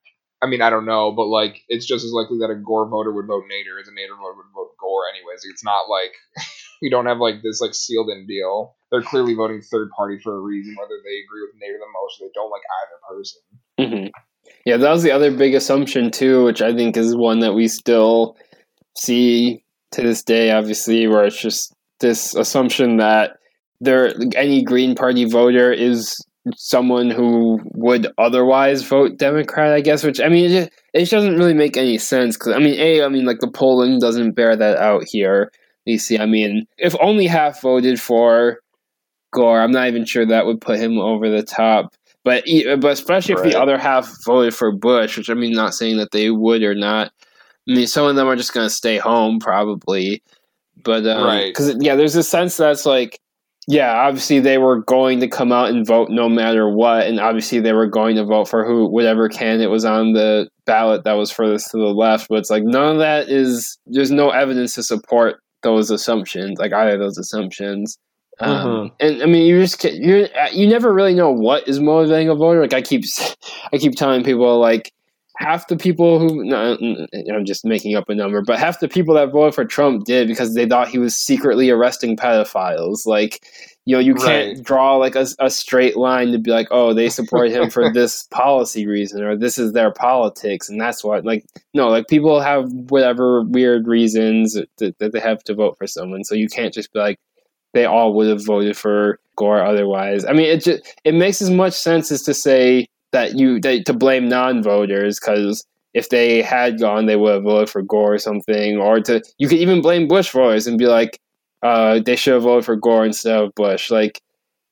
[0.41, 3.13] I mean, I don't know, but like it's just as likely that a Gore voter
[3.13, 5.05] would vote Nader as a Nader voter would vote Gore.
[5.13, 6.13] Anyways, it's not like
[6.83, 8.77] we don't have like this like sealed in deal.
[8.91, 12.21] They're clearly voting third party for a reason, whether they agree with Nader the most
[12.21, 13.41] or they don't like either person.
[13.79, 17.55] hmm Yeah, that was the other big assumption too, which I think is one that
[17.55, 18.37] we still
[18.97, 20.51] see to this day.
[20.51, 23.37] Obviously, where it's just this assumption that
[23.81, 26.24] there any Green Party voter is
[26.57, 29.72] someone who would otherwise vote Democrat.
[29.72, 32.37] I guess, which I mean, it just, it just doesn't really make any sense.
[32.37, 35.53] Because I mean, a I mean, like the polling doesn't bear that out here.
[35.85, 38.61] You see, I mean, if only half voted for
[39.33, 41.94] Gore, I'm not even sure that would put him over the top.
[42.24, 42.44] But
[42.81, 46.11] but especially if the other half voted for Bush, which I mean, not saying that
[46.11, 47.11] they would or not.
[47.69, 50.23] I mean, some of them are just going to stay home probably.
[50.85, 51.47] But um, Right.
[51.49, 53.19] because yeah, there's a sense that's like,
[53.67, 57.61] yeah, obviously they were going to come out and vote no matter what, and obviously
[57.61, 61.31] they were going to vote for who whatever candidate was on the ballot that was
[61.31, 62.29] furthest to the left.
[62.31, 63.77] But it's like none of that is.
[63.87, 67.99] There's no evidence to support those assumptions, like either of those assumptions.
[68.41, 68.91] Um, Mhm.
[69.01, 72.35] and I mean, you just ca- you you never really know what is motivating a
[72.37, 72.63] voter.
[72.63, 73.05] Like I keep
[73.73, 74.93] I keep telling people, like
[75.38, 76.77] half the people who no,
[77.33, 80.27] I'm just making up a number, but half the people that voted for Trump did
[80.27, 83.07] because they thought he was secretly arresting pedophiles.
[83.07, 83.44] Like
[83.87, 84.62] you know, you can't Right.
[84.64, 88.24] draw like a, a straight line to be like, oh, they support him for this
[88.24, 92.70] policy reason or this is their politics, and that's what like no, like people have
[92.90, 96.92] whatever weird reasons that, that they have to vote for someone, so you can't just
[96.92, 97.18] be like
[97.74, 100.24] they all would have voted for Gore otherwise.
[100.24, 103.92] I mean, it just it makes as much sense as to say that you to
[103.92, 108.79] blame non-voters because if they had gone, they would have voted for Gore or something,
[108.79, 111.18] or to you could even blame Bush voters and be like,
[111.62, 113.90] uh, they should have voted for Gore instead of Bush.
[113.90, 114.21] Like,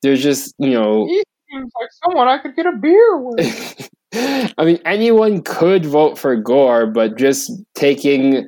[0.01, 1.05] there's just you know.
[1.07, 3.89] He seems like someone I could get a beer with.
[4.57, 8.47] I mean, anyone could vote for Gore, but just taking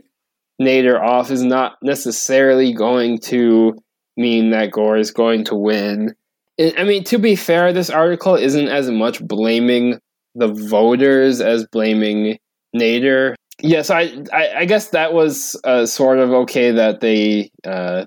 [0.61, 3.75] Nader off is not necessarily going to
[4.15, 6.15] mean that Gore is going to win.
[6.59, 9.99] I mean, to be fair, this article isn't as much blaming
[10.35, 12.37] the voters as blaming
[12.75, 13.35] Nader.
[13.61, 18.05] Yes, I, I, I guess that was uh, sort of okay that they uh,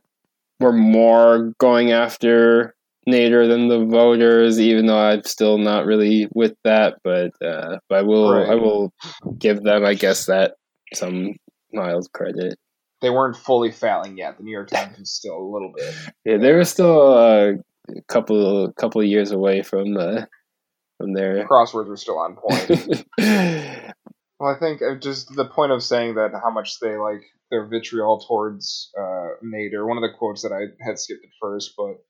[0.61, 2.75] were more going after
[3.09, 6.99] Nader than the voters, even though I'm still not really with that.
[7.03, 8.51] But uh, but I will Right.
[8.51, 8.93] I will
[9.39, 10.55] give them, I guess, that
[10.95, 11.35] some
[11.73, 12.59] mild credit.
[13.01, 14.37] They weren't fully failing yet.
[14.37, 15.95] The New York Times was still a little bit.
[16.25, 17.53] Yeah, they were still uh,
[17.89, 20.27] a couple couple of years away from uh,
[20.99, 21.47] from their.
[21.47, 23.05] Crosswords were still on point.
[24.43, 27.65] Well, I think uh, just the point of saying that how much they like their
[27.65, 29.87] vitriol towards uh, Nader.
[29.87, 32.03] One of the quotes that I had skipped at first, but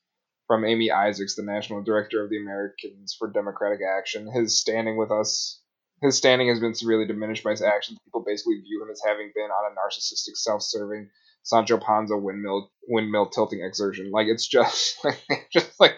[0.46, 5.10] from Amy Isaacs, the national director of the Americans for Democratic Action, his standing with
[5.10, 5.60] us,
[6.00, 7.98] his standing has been severely diminished by his actions.
[8.02, 11.10] People basically view him as having been on a narcissistic, self-serving
[11.42, 14.10] Sancho Panza windmill windmill tilting exertion.
[14.10, 15.04] Like it's just
[15.52, 15.96] just like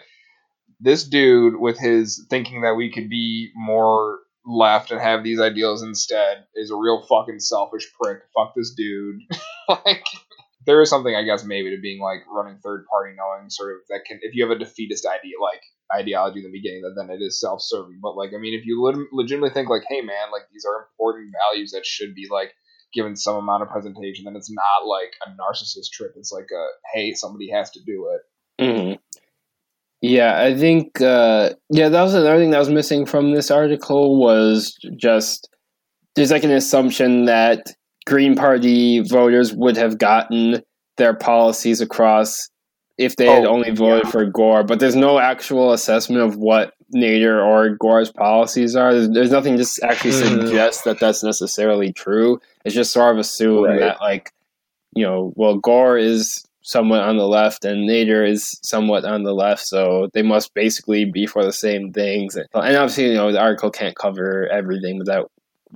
[0.79, 5.81] this dude with his thinking that we could be more left and have these ideals
[5.81, 8.19] instead is a real fucking selfish prick.
[8.35, 9.21] Fuck this dude.
[9.69, 10.05] like
[10.65, 13.81] there is something I guess maybe to being like running third party knowing sort of
[13.89, 15.61] that can if you have a defeatist idea like
[15.93, 17.99] ideology in the beginning that then it is self serving.
[18.01, 20.87] But like I mean if you leg- legitimately think like hey man like these are
[20.91, 22.53] important values that should be like
[22.95, 26.13] given some amount of presentation, then it's not like a narcissist trip.
[26.15, 28.63] It's like a hey, somebody has to do it.
[28.63, 28.93] Mm-hmm.
[30.01, 34.19] Yeah, I think uh, yeah, that was another thing that was missing from this article
[34.19, 35.49] was just
[36.15, 37.73] there's like an assumption that
[38.05, 40.61] Green Party voters would have gotten
[40.97, 42.49] their policies across
[42.97, 44.11] if they had oh, only voted yeah.
[44.11, 48.93] for Gore, but there's no actual assessment of what Nader or Gore's policies are.
[48.93, 50.89] There's, there's nothing to actually mm-hmm.
[50.89, 52.39] that that's necessarily true.
[52.63, 53.79] It's just sort of assumed right.
[53.79, 54.31] that, like,
[54.95, 59.33] you know, well, Gore is somewhat on the left and Nader is somewhat on the
[59.33, 62.35] left, so they must basically be for the same things.
[62.35, 65.25] And obviously, you know, the article can't cover everything, but that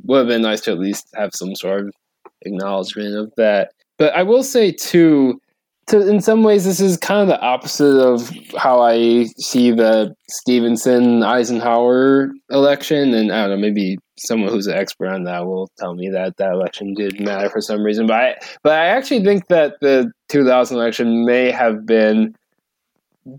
[0.05, 1.93] would have been nice to at least have some sort of
[2.41, 3.73] acknowledgement of that.
[3.97, 5.41] But I will say too,
[5.89, 10.15] to, in some ways, this is kind of the opposite of how I see the
[10.29, 13.13] Stevenson Eisenhower election.
[13.13, 16.37] And I don't know, maybe someone who's an expert on that will tell me that
[16.37, 18.07] that election did matter for some reason.
[18.07, 22.35] But I, but I actually think that the 2000 election may have been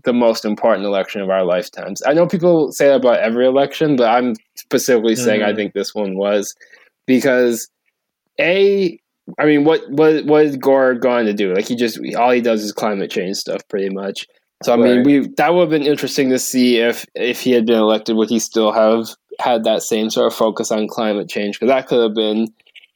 [0.03, 2.01] the most important election of our lifetimes.
[2.05, 5.49] I know people say that about every election, but I'm specifically saying mm-hmm.
[5.49, 6.55] I think this one was
[7.07, 7.67] because
[8.39, 9.00] a
[9.37, 11.53] I mean, what what what is Gore going to do?
[11.53, 14.27] Like he just all he does is climate change stuff, pretty much.
[14.63, 14.95] So I right.
[14.97, 18.15] mean, we that would have been interesting to see if if he had been elected,
[18.15, 21.59] would he still have had that same sort of focus on climate change?
[21.59, 22.47] Because that could have been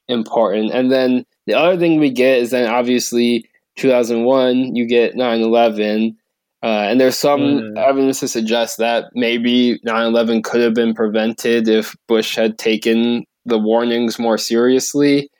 [0.08, 0.72] important.
[0.72, 6.16] And then the other thing we get is then obviously 2001, you get 9/11.
[6.62, 7.78] Uh, and there's some mm.
[7.78, 13.24] evidence to suggest that maybe 9 11 could have been prevented if Bush had taken
[13.44, 15.30] the warnings more seriously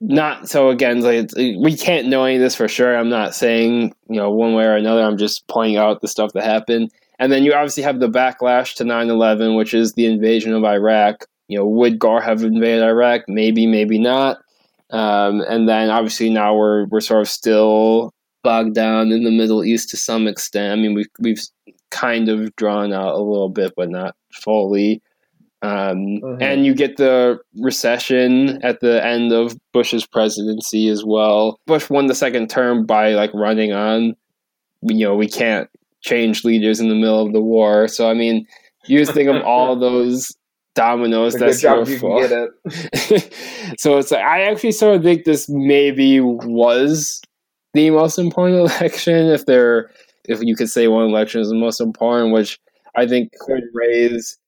[0.00, 2.96] not so again like we can't know any of this for sure.
[2.96, 5.02] I'm not saying you know one way or another.
[5.02, 6.90] I'm just pointing out the stuff that happened.
[7.18, 11.24] And then you obviously have the backlash to 9-11 which is the invasion of iraq.
[11.48, 13.22] You know would Gore have invaded iraq?
[13.28, 14.38] Maybe maybe not.
[14.90, 19.64] Um, and then obviously now we're we're sort of still bogged down in the middle
[19.64, 20.78] east to some extent.
[20.78, 21.42] I mean we've we've
[21.90, 25.00] kind of drawn out a little bit but not fully
[25.62, 26.42] um, mm-hmm.
[26.42, 31.58] And you get the recession at the end of Bush's presidency as well.
[31.66, 34.14] Bush won the second term by like running on,
[34.82, 35.68] you know, we can't
[36.02, 37.88] change leaders in the middle of the war.
[37.88, 38.46] So I mean,
[38.86, 40.30] you just think of all those
[40.74, 42.22] dominoes that sort of fall.
[42.22, 43.74] It.
[43.78, 47.22] so it's like I actually sort of think this maybe was
[47.72, 49.90] the most important election, if there,
[50.26, 52.60] if you could say one election is the most important, which
[52.94, 54.38] I think could raise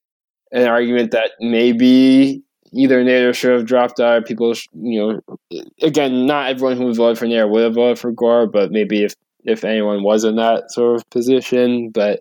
[0.52, 4.26] an argument that maybe either Nader should have dropped out.
[4.26, 8.46] People, you know, again, not everyone who voted for Nader would have voted for Gore,
[8.46, 12.20] but maybe if if anyone was in that sort of position, but.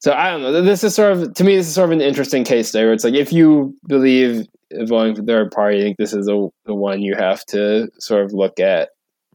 [0.00, 0.62] So I don't know.
[0.62, 1.56] This is sort of to me.
[1.56, 2.84] This is sort of an interesting case study.
[2.84, 6.48] Where it's like if you believe voting for third party, I think this is the
[6.66, 8.90] the one you have to sort of look at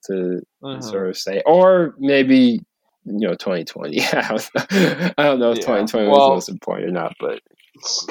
[0.05, 0.81] to mm-hmm.
[0.81, 2.61] sort of say, or maybe
[3.05, 4.01] you know, twenty twenty.
[4.13, 7.41] I don't know if twenty twenty was most important or not, but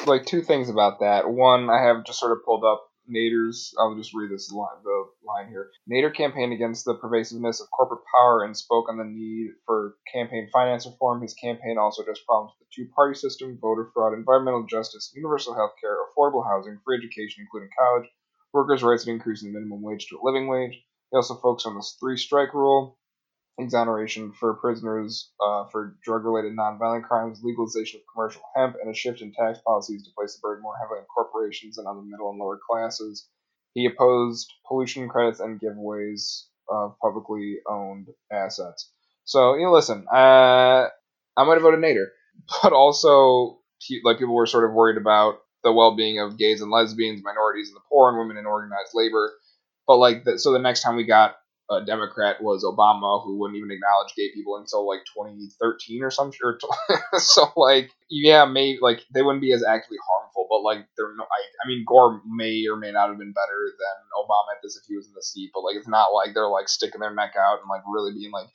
[0.06, 1.30] like two things about that.
[1.30, 3.74] One, I have just sort of pulled up Nader's.
[3.78, 5.70] I'll just read this line, the line here.
[5.90, 10.48] Nader campaigned against the pervasiveness of corporate power and spoke on the need for campaign
[10.52, 11.22] finance reform.
[11.22, 15.72] His campaign also addressed problems with the two-party system, voter fraud, environmental justice, universal health
[15.80, 18.08] care, affordable housing, free education, including college,
[18.52, 20.80] workers' rights, and increasing the minimum wage to a living wage.
[21.10, 22.98] He also focused on this three-strike rule,
[23.58, 28.94] exoneration for prisoners uh, for drug related nonviolent crimes, legalization of commercial hemp, and a
[28.94, 32.02] shift in tax policies to place the burden more heavily on corporations and on the
[32.02, 33.28] middle and lower classes.
[33.74, 38.90] He opposed pollution credits and giveaways of publicly owned assets.
[39.24, 40.88] So, you know, listen, uh,
[41.36, 42.06] I might have voted Nader,
[42.62, 43.60] but also,
[44.04, 47.68] like, people were sort of worried about the well being of gays and lesbians, minorities,
[47.68, 49.32] and the poor, and women in organized labor.
[49.86, 51.36] But, like, the, so the next time we got
[51.70, 56.38] a Democrat was Obama, who wouldn't even acknowledge gay people until like 2013 or something.
[57.14, 61.24] so like, yeah, maybe like they wouldn't be as actively harmful, but like they're no.
[61.24, 64.76] I, I mean, Gore may or may not have been better than Obama at this
[64.76, 67.14] if he was in the seat, but like it's not like they're like sticking their
[67.14, 68.48] neck out and like really being like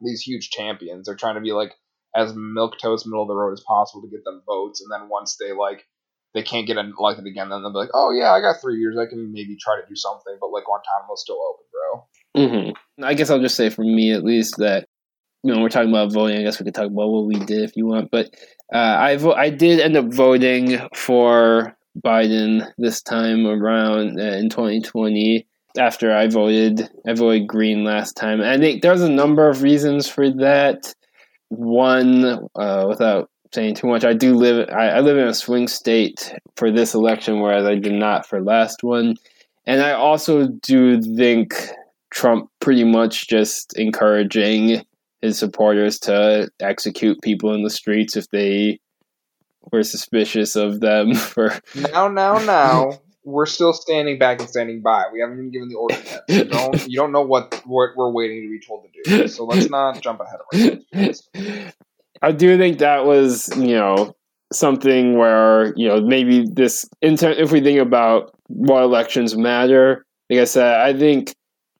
[0.00, 1.06] these huge champions.
[1.06, 1.74] They're trying to be like
[2.14, 5.08] as milk toast middle of the road as possible to get them votes, and then
[5.08, 5.84] once they like
[6.34, 8.96] they can't get elected again, then they'll be like, oh yeah, I got three years,
[8.98, 11.64] I can maybe try to do something, but like Guantanamo's still open.
[12.36, 13.04] Mm-hmm.
[13.04, 14.88] I guess I'll just say for me at least that
[15.42, 16.38] you know we're talking about voting.
[16.38, 18.34] I guess we could talk about what we did if you want, but
[18.72, 24.48] uh, I vo- I did end up voting for Biden this time around uh, in
[24.48, 25.46] 2020.
[25.76, 28.40] After I voted, I voted Green last time.
[28.40, 30.94] I think there's a number of reasons for that.
[31.48, 34.68] One, uh, without saying too much, I do live.
[34.70, 38.40] I, I live in a swing state for this election, whereas I did not for
[38.40, 39.16] last one
[39.66, 41.54] and I also do think
[42.14, 44.82] Trump pretty much just encouraging
[45.20, 48.78] his supporters to execute people in the streets if they
[49.72, 51.58] were suspicious of them for
[51.92, 52.92] now now now
[53.24, 55.04] we're still standing back and standing by.
[55.10, 56.24] We haven't even given the order yet.
[56.28, 59.28] You don't you don't know what what we're waiting to be told to do.
[59.28, 61.72] So let's not jump ahead of ourselves.
[62.22, 64.14] I do think that was, you know,
[64.52, 70.44] something where, you know, maybe this if we think about what elections matter, like I
[70.44, 71.34] said, I think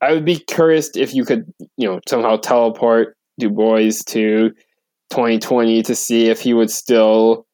[0.04, 4.50] I would be curious if you could, you know, somehow teleport Du Bois to
[5.10, 7.46] 2020 to see if he would still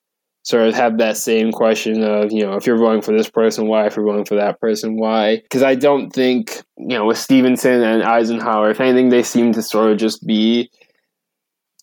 [0.42, 3.66] sort of have that same question of, you know, if you're voting for this person,
[3.66, 3.86] why?
[3.86, 5.36] If you're voting for that person, why?
[5.36, 9.62] Because I don't think, you know, with Stevenson and Eisenhower, if anything, they seem to
[9.62, 10.70] sort of just be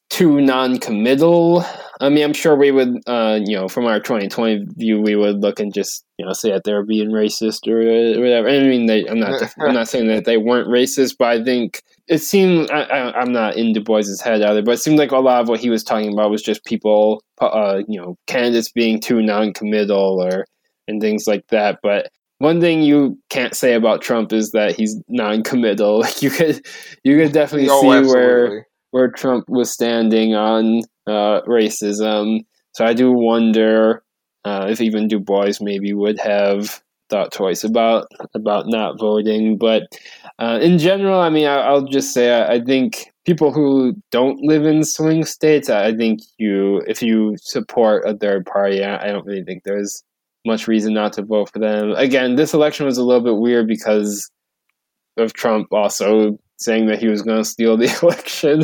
[0.10, 1.64] too non-committal.
[2.00, 5.42] I mean, I'm sure we would, uh, you know, from our 2020 view, we would
[5.42, 7.80] look and just, you know, say that they're being racist or
[8.20, 8.50] whatever.
[8.50, 11.82] I mean, they, I'm not, I'm not saying that they weren't racist, but I think
[12.08, 15.18] it seemed I, am not in Du Bois's head either, but it seemed like a
[15.18, 19.00] lot of what he was talking about was just people, uh, you know, candidates being
[19.00, 20.46] too non-committal or
[20.88, 21.80] and things like that.
[21.82, 26.00] But one thing you can't say about Trump is that he's non-committal.
[26.02, 26.66] Like you could,
[27.04, 28.14] you could definitely oh, see absolutely.
[28.14, 32.42] where where Trump was standing on uh, racism.
[32.74, 34.04] So I do wonder
[34.46, 39.58] uh, if even Du Bois maybe would have thought twice about about not voting.
[39.58, 39.84] But
[40.40, 44.40] uh, in general, I mean, I, will just say I, I, think people who don't
[44.42, 49.12] live in swing states, I think you if you support a third party, I, I
[49.12, 50.04] don't really think there's
[50.46, 51.92] much reason not to vote for them.
[51.92, 54.30] Again, this election was a little bit weird because
[55.18, 58.64] of Trump also saying that he was going to steal the election.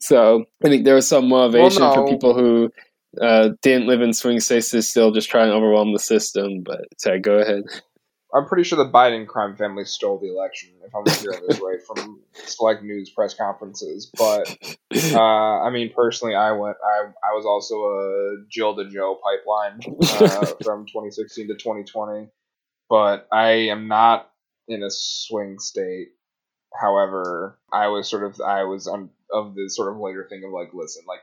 [0.00, 2.06] so I think there was some motivation well, no.
[2.06, 2.72] for people who
[3.20, 6.62] uh, didn't live in swing states to still just try and overwhelm the system.
[6.62, 6.86] But
[7.22, 7.64] go ahead.
[8.32, 11.82] I'm pretty sure the Biden crime family stole the election, if I'm hearing this right
[11.84, 14.10] from select news press conferences.
[14.16, 14.56] But
[15.12, 16.76] uh, I mean, personally, I went.
[16.84, 22.28] I I was also a Jill to Joe pipeline uh, from 2016 to 2020.
[22.88, 24.30] But I am not
[24.68, 26.08] in a swing state.
[26.78, 30.52] However, I was sort of I was on of the sort of later thing of
[30.52, 31.20] like, listen, like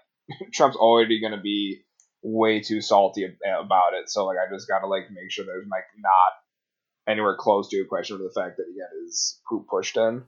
[0.53, 1.81] Trump's already going to be
[2.21, 4.09] way too salty eh, about it.
[4.09, 7.79] So like I just got to like make sure there's like not anywhere close to
[7.79, 10.23] a question of the fact that he got his poop pushed in.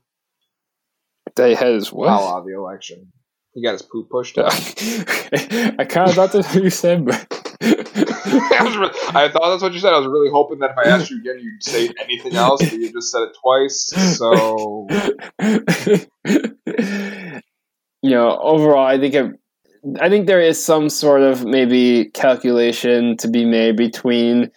[1.36, 2.08] They had his what?
[2.08, 3.12] While the election.
[3.54, 4.46] He got his poop pushed in.
[5.80, 9.94] I kind of thought that's what you said, but I, thought that's what you said.
[9.94, 12.74] I was really hoping that if I asked you again, you'd say anything else, but
[12.74, 13.92] you just said it twice.
[14.18, 14.88] So,
[18.02, 19.16] you know, overall, I think
[20.02, 24.52] I think there is some sort of maybe calculation to be made between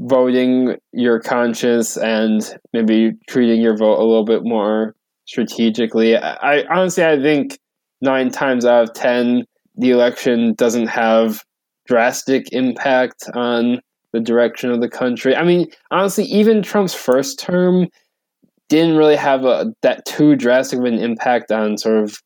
[0.00, 4.94] voting your conscience and maybe treating your vote a little bit more
[5.26, 6.16] strategically.
[6.16, 7.58] I, I honestly, I think
[8.00, 9.44] nine times out of ten,
[9.76, 11.44] the election doesn't have
[11.88, 13.80] drastic impact on
[14.12, 15.34] the direction of the country.
[15.34, 17.88] I mean, honestly, even Trump's first term
[18.68, 22.18] didn't really have a, that too drastic of an impact on sort of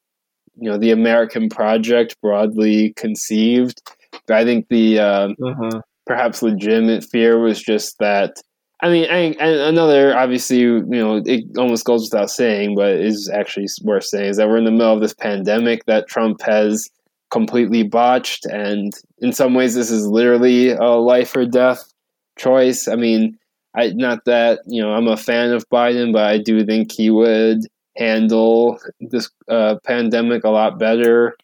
[0.56, 3.80] you know the American project broadly conceived.
[4.26, 5.80] But I think the um, uh-huh.
[6.06, 8.36] perhaps legitimate fear was just that.
[8.84, 13.68] I mean, and another obviously, you know, it almost goes without saying, but is actually
[13.84, 16.90] worth saying is that we're in the middle of this pandemic that Trump has
[17.33, 21.93] completely botched, and in some ways, this is literally a life or death
[22.39, 22.87] choice.
[22.87, 23.39] I mean,
[23.74, 27.11] I not that you know I'm a fan of Biden, but I do think he
[27.11, 27.61] would
[27.97, 31.37] handle this uh, pandemic a lot better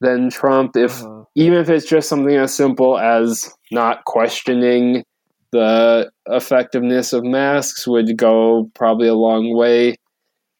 [0.00, 0.76] than Trump.
[0.76, 1.24] If uh-huh.
[1.34, 5.04] even if it's just something as simple as not questioning
[5.50, 9.96] the effectiveness of masks, would go probably a long way.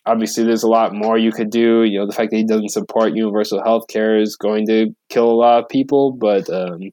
[0.05, 1.85] Obviously, there's a lot more you could do.
[1.85, 5.31] You know, the fact that he doesn't support universal health care is going to kill
[5.31, 6.91] a lot of people, but um,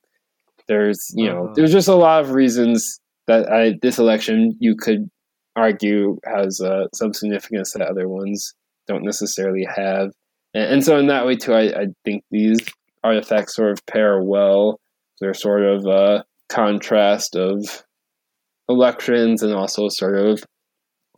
[0.68, 1.53] there's you know uh-huh.
[1.55, 5.10] there's just a lot of reasons that I, this election you could
[5.55, 8.53] argue has uh, some significance that other ones
[8.88, 10.12] don't necessarily have.
[10.53, 12.60] And, and so, in that way, too, I, I, think these
[13.03, 14.80] artifacts sort of pair well.
[15.20, 17.84] They're sort of a contrast of
[18.68, 20.43] elections and also sort of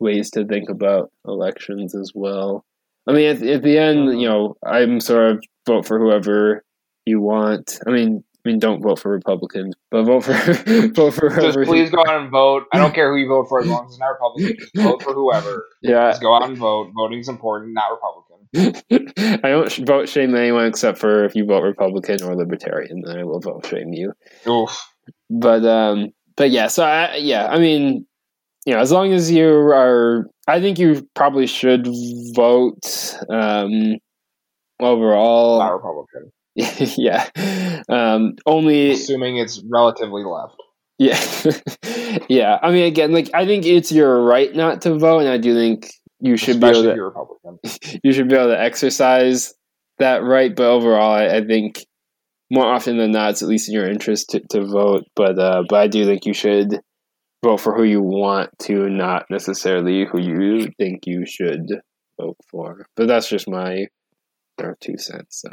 [0.02, 2.64] ways to think about elections as well.
[3.08, 6.64] I mean, at, at the end, you know, I'm sort of vote for whoever
[7.06, 7.78] you want.
[7.86, 10.32] I mean, I mean, don't vote for Republicans, but vote for
[10.94, 11.64] vote for whoever.
[11.64, 12.64] Just please go out and vote.
[12.72, 14.56] I don't care who you vote for as long as it's not Republican.
[14.58, 15.66] Just vote for whoever.
[15.80, 16.10] Yeah.
[16.10, 16.90] Just go out and vote.
[16.94, 18.22] Voting is important, not Republican.
[19.44, 23.24] I don't vote shame anyone except for if you vote Republican or Libertarian, then I
[23.24, 24.12] will vote shame you.
[24.46, 24.76] Oof.
[25.30, 26.66] But um, but yeah.
[26.66, 28.06] So I, yeah, I mean,
[28.66, 31.86] you know, as long as you are, I think you probably should
[32.34, 33.96] vote um,
[34.80, 35.58] overall.
[35.58, 36.32] Not Republican.
[36.54, 37.28] yeah.
[37.88, 40.56] Um, only assuming it's relatively left.
[40.98, 41.18] Yeah.
[42.28, 42.58] yeah.
[42.62, 45.54] I mean, again, like I think it's your right not to vote, and I do
[45.54, 45.90] think
[46.20, 47.58] you should Especially be able you're Republican.
[47.64, 49.54] to you should be able to exercise
[49.98, 50.54] that right.
[50.54, 51.84] But overall, I, I think
[52.50, 55.04] more often than not, it's at least in your interest to, to vote.
[55.16, 56.78] But uh, but I do think you should
[57.42, 61.66] vote for who you want to, not necessarily who you think you should
[62.20, 62.86] vote for.
[62.96, 63.86] But that's just my
[64.80, 65.42] two cents.
[65.42, 65.50] So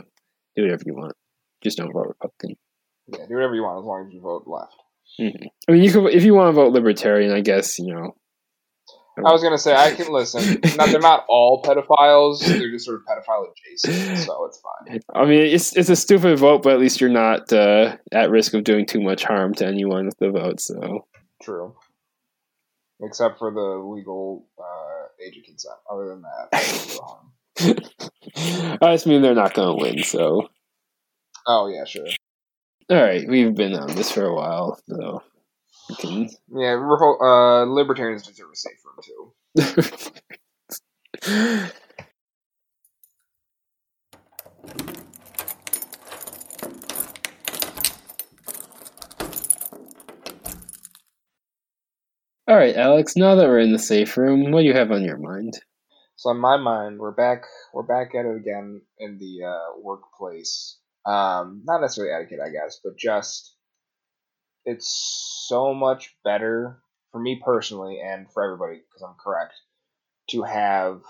[0.56, 1.14] do whatever you want.
[1.62, 2.56] Just don't vote Republican.
[3.08, 4.76] Yeah, do whatever you want as long as you vote left.
[5.18, 7.32] hmm I mean, you could if you want to vote Libertarian.
[7.32, 8.16] I guess you know.
[9.18, 10.62] I was gonna say I can listen.
[10.78, 12.40] Not, they're not all pedophiles.
[12.46, 15.02] They're just sort of pedophile adjacent, so it's fine.
[15.14, 18.54] I mean, it's it's a stupid vote, but at least you're not uh, at risk
[18.54, 20.62] of doing too much harm to anyone with the vote.
[20.62, 21.06] So
[21.42, 21.76] True.
[23.02, 25.76] Except for the legal uh, age of consent.
[25.90, 26.50] Other than that,
[26.96, 28.78] no.
[28.82, 30.04] I just mean they're not going to win.
[30.04, 30.50] So
[31.48, 32.06] Oh yeah, sure.
[32.92, 35.24] all right, we've been on this for a while, so
[35.90, 36.30] we can.
[36.54, 39.00] Yeah, uh, libertarians deserve a safe room
[41.26, 41.72] too.
[52.50, 53.16] all right, Alex.
[53.16, 55.54] Now that we're in the safe room, what do you have on your mind?
[56.16, 57.44] So in my mind, we're back.
[57.76, 60.80] We're back at it again in the uh, workplace.
[61.06, 63.56] Um, not necessarily etiquette, I guess, but just
[64.66, 66.82] it's so much better
[67.12, 69.54] for me personally and for everybody because I'm correct
[70.32, 71.02] to have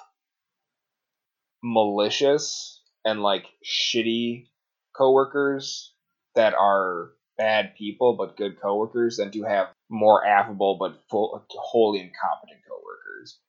[1.63, 4.47] malicious and like shitty
[4.93, 5.93] coworkers
[6.35, 11.99] that are bad people but good coworkers than to have more affable but full, wholly
[11.99, 13.39] incompetent coworkers.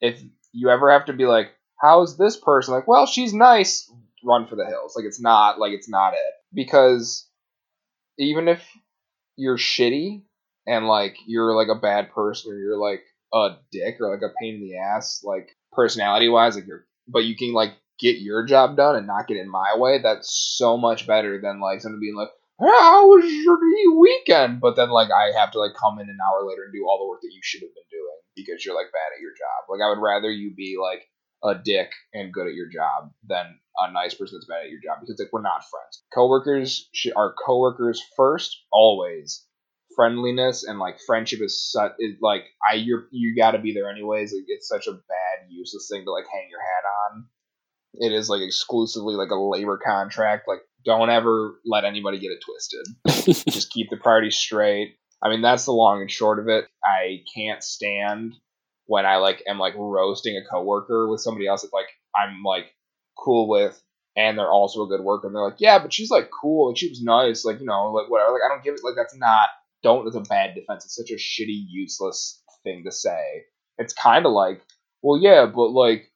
[0.00, 1.50] If you ever have to be like,
[1.80, 2.74] how's this person?
[2.74, 3.90] Like, well, she's nice.
[4.24, 4.94] Run for the hills.
[4.96, 7.28] Like, it's not like it's not it because
[8.18, 8.66] even if
[9.36, 10.22] you're shitty
[10.66, 13.02] and like you're like a bad person or you're like
[13.32, 17.24] a dick or like a pain in the ass, like personality wise, like you're, but
[17.24, 19.98] you can like get your job done and not get in my way.
[20.02, 23.58] That's so much better than like someone being like, "Hey, how was your
[24.00, 24.60] weekend?
[24.60, 26.98] But then like I have to like come in an hour later and do all
[26.98, 29.68] the work that you should have been doing because you're like bad at your job.
[29.68, 31.02] Like I would rather you be like
[31.44, 33.46] a dick and good at your job than
[33.78, 36.02] a nice person that's bad at your job because like we're not friends.
[36.12, 39.44] Coworkers sh- are coworkers first, always.
[39.94, 43.90] Friendliness and like friendship is such is like I you're you got to be there
[43.90, 44.32] anyways.
[44.32, 46.84] Like it's such a bad useless thing to like hang your hat
[47.14, 47.26] on.
[47.94, 50.46] It is like exclusively like a labor contract.
[50.46, 54.96] Like don't ever let anybody get it twisted just keep the party straight.
[55.22, 56.66] I mean, that's the long and short of it.
[56.84, 58.34] I can't stand
[58.86, 62.66] when I like am like roasting a coworker with somebody else that like I'm like
[63.16, 63.80] cool with,
[64.16, 66.78] and they're also a good worker, and they're like, yeah, but she's like cool, like
[66.78, 68.32] she was nice, like you know, like whatever.
[68.32, 68.80] Like I don't give it.
[68.84, 69.48] Like that's not.
[69.82, 70.06] Don't.
[70.06, 70.84] It's a bad defense.
[70.84, 73.44] It's such a shitty, useless thing to say.
[73.78, 74.62] It's kind of like,
[75.02, 76.10] well, yeah, but like,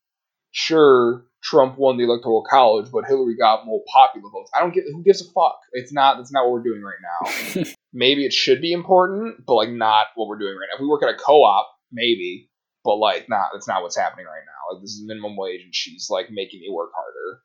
[0.50, 4.51] sure, Trump won the electoral college, but Hillary got more popular votes.
[4.55, 4.84] I don't give.
[4.93, 5.59] Who gives a fuck?
[5.72, 6.16] It's not.
[6.16, 7.64] That's not what we're doing right now.
[7.93, 10.76] maybe it should be important, but like not what we're doing right now.
[10.76, 12.49] If we work at a co-op, maybe,
[12.84, 13.49] but like not.
[13.53, 14.74] That's not what's happening right now.
[14.74, 17.43] Like this is minimum wage, and she's like making me work harder.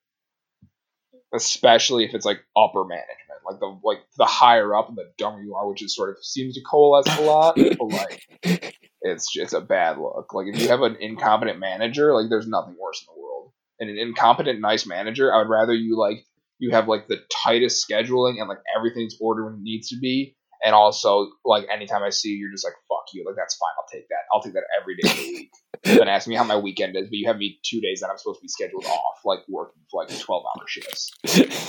[1.34, 5.42] Especially if it's like upper management, like the like the higher up and the dumber
[5.42, 7.56] you are, which is sort of seems to coalesce a lot.
[7.56, 10.34] but like it's just a bad look.
[10.34, 13.52] Like if you have an incompetent manager, like there's nothing worse in the world.
[13.80, 16.26] And an incompetent nice manager, I would rather you like
[16.60, 20.36] you have like the tightest scheduling and like everything's ordered when it needs to be.
[20.64, 23.70] And also, like anytime I see you, you're just like, "Fuck you!" Like that's fine.
[23.78, 24.22] I'll take that.
[24.34, 25.52] I'll take that every day of the week.
[26.00, 28.18] then ask me how my weekend is, but you have me two days that I'm
[28.18, 31.12] supposed to be scheduled off, like working for like twelve hour shifts.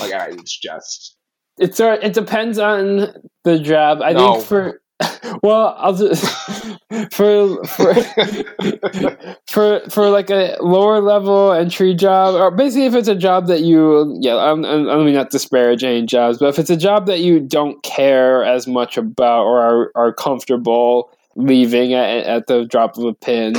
[0.00, 1.18] Like I, it's just
[1.58, 1.78] It's.
[1.78, 3.12] It depends on
[3.44, 4.00] the job.
[4.02, 4.34] I No.
[4.36, 4.80] think for.
[5.42, 6.24] Well, I'll just
[7.12, 7.94] for for
[9.46, 13.60] for for like a lower level entry job, or basically if it's a job that
[13.60, 17.06] you yeah, I'm, I'm, I mean not disparage any jobs, but if it's a job
[17.06, 22.64] that you don't care as much about or are are comfortable leaving at at the
[22.64, 23.54] drop of a pin,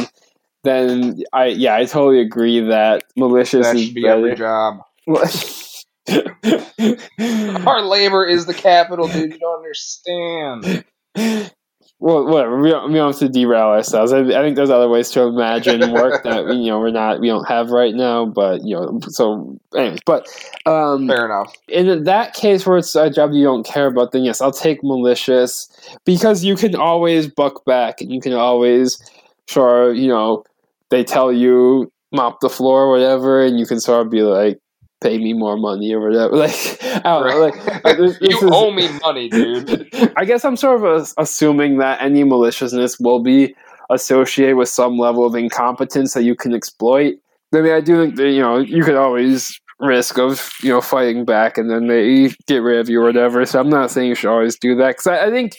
[0.63, 4.35] then I yeah I totally agree that malicious that is should be every better.
[4.35, 4.81] job.
[7.67, 9.33] Our labor is the capital, dude.
[9.33, 10.83] You don't understand.
[11.15, 12.61] Well, whatever.
[12.61, 14.13] We don't, we don't have to derail ourselves.
[14.13, 17.27] I, I think there's other ways to imagine work that you know we're not we
[17.27, 18.25] don't have right now.
[18.25, 20.27] But you know, so anyways, but
[20.65, 21.53] um, Fair enough.
[21.67, 24.83] in that case where it's a job you don't care about, then yes, I'll take
[24.83, 25.69] malicious
[26.05, 29.01] because you can always buck back and you can always,
[29.47, 30.43] sure, you know,
[30.89, 34.59] they tell you mop the floor or whatever, and you can sort of be like,
[35.01, 36.35] pay me more money or whatever.
[36.45, 39.89] Like, I don't know, like, uh, this- you is- owe me money, dude.
[40.17, 43.55] I guess I'm sort of uh, assuming that any maliciousness will be
[43.89, 47.15] associated with some level of incompetence that you can exploit.
[47.53, 50.81] I mean, I do think that you know you could always risk of you know
[50.81, 53.43] fighting back and then they get rid of you or whatever.
[53.45, 55.57] So I'm not saying you should always do that because I, I think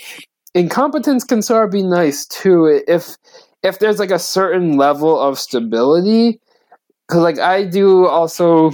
[0.55, 3.17] incompetence can sort of be nice too if
[3.63, 6.41] if there's like a certain level of stability.
[7.09, 8.71] Because like I do also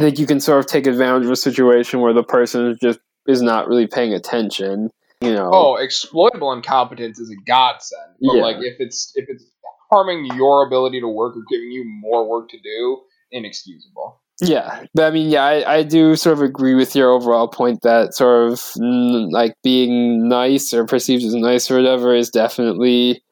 [0.00, 3.42] think you can sort of take advantage of a situation where the person just is
[3.42, 4.90] not really paying attention.
[5.20, 5.50] You know.
[5.52, 8.16] Oh, exploitable incompetence is a godsend.
[8.20, 8.42] But Yeah.
[8.42, 9.44] like if it's if it's
[9.90, 12.98] harming your ability to work or giving you more work to do,
[13.32, 14.20] inexcusable.
[14.42, 17.80] Yeah, but I mean, yeah, I, I do sort of agree with your overall point
[17.82, 23.22] that sort of like being nice or perceived as nice or whatever is definitely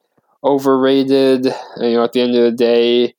[0.43, 1.45] overrated.
[1.77, 3.13] You know, at the end of the day,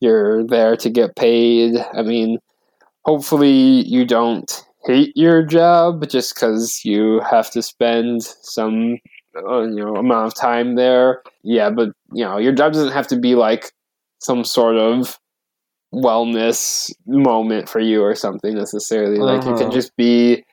[0.00, 1.76] you're there to get paid.
[1.94, 2.38] I mean,
[3.04, 8.98] hopefully you don't hate your job just because you have to spend some
[9.36, 11.22] uh, you know amount of time there.
[11.42, 13.72] Yeah, but you know, your job doesn't have to be like
[14.20, 15.18] some sort of
[15.94, 19.20] wellness moment for you or something necessarily.
[19.22, 19.72] Like it can Mhm.
[19.72, 20.44] just be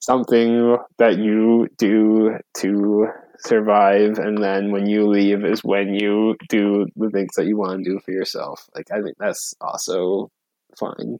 [0.00, 3.08] something that you do to
[3.40, 7.84] survive and then when you leave is when you do the things that you want
[7.84, 8.68] to do for yourself.
[8.74, 10.30] Like I think that's also
[10.78, 11.18] fine.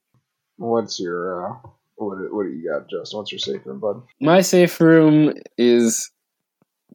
[0.57, 1.55] What's your uh
[1.97, 3.19] what what do you got, Justin?
[3.19, 4.03] What's your safe room, bud?
[4.21, 6.11] My safe room is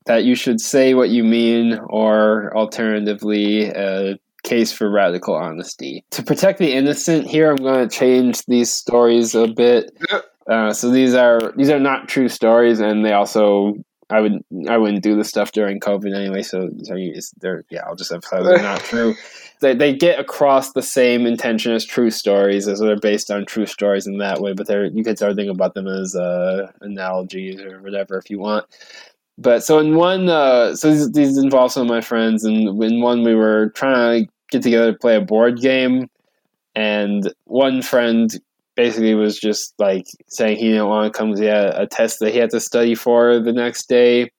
[0.06, 6.04] that you should say what you mean, or alternatively, a case for radical honesty.
[6.12, 9.92] To protect the innocent, here I'm going to change these stories a bit.
[10.50, 13.76] Uh, so these are these are not true stories, and they also
[14.12, 16.44] I would I wouldn't do this stuff during COVID anyway.
[16.44, 19.16] So, so you just, they're yeah, I'll just emphasize they're not true.
[19.62, 23.68] They they get across the same intention as true stories, as they're based on true
[23.68, 24.54] stories in that way.
[24.54, 28.40] But they're you can start thinking about them as uh, analogies or whatever if you
[28.40, 28.66] want.
[29.38, 33.02] But so in one, uh, so these, these involve some of my friends, and in
[33.02, 36.10] one we were trying to get together to play a board game,
[36.74, 38.42] and one friend
[38.82, 42.32] basically was just like saying he didn't want to come to a, a test that
[42.32, 44.32] he had to study for the next day,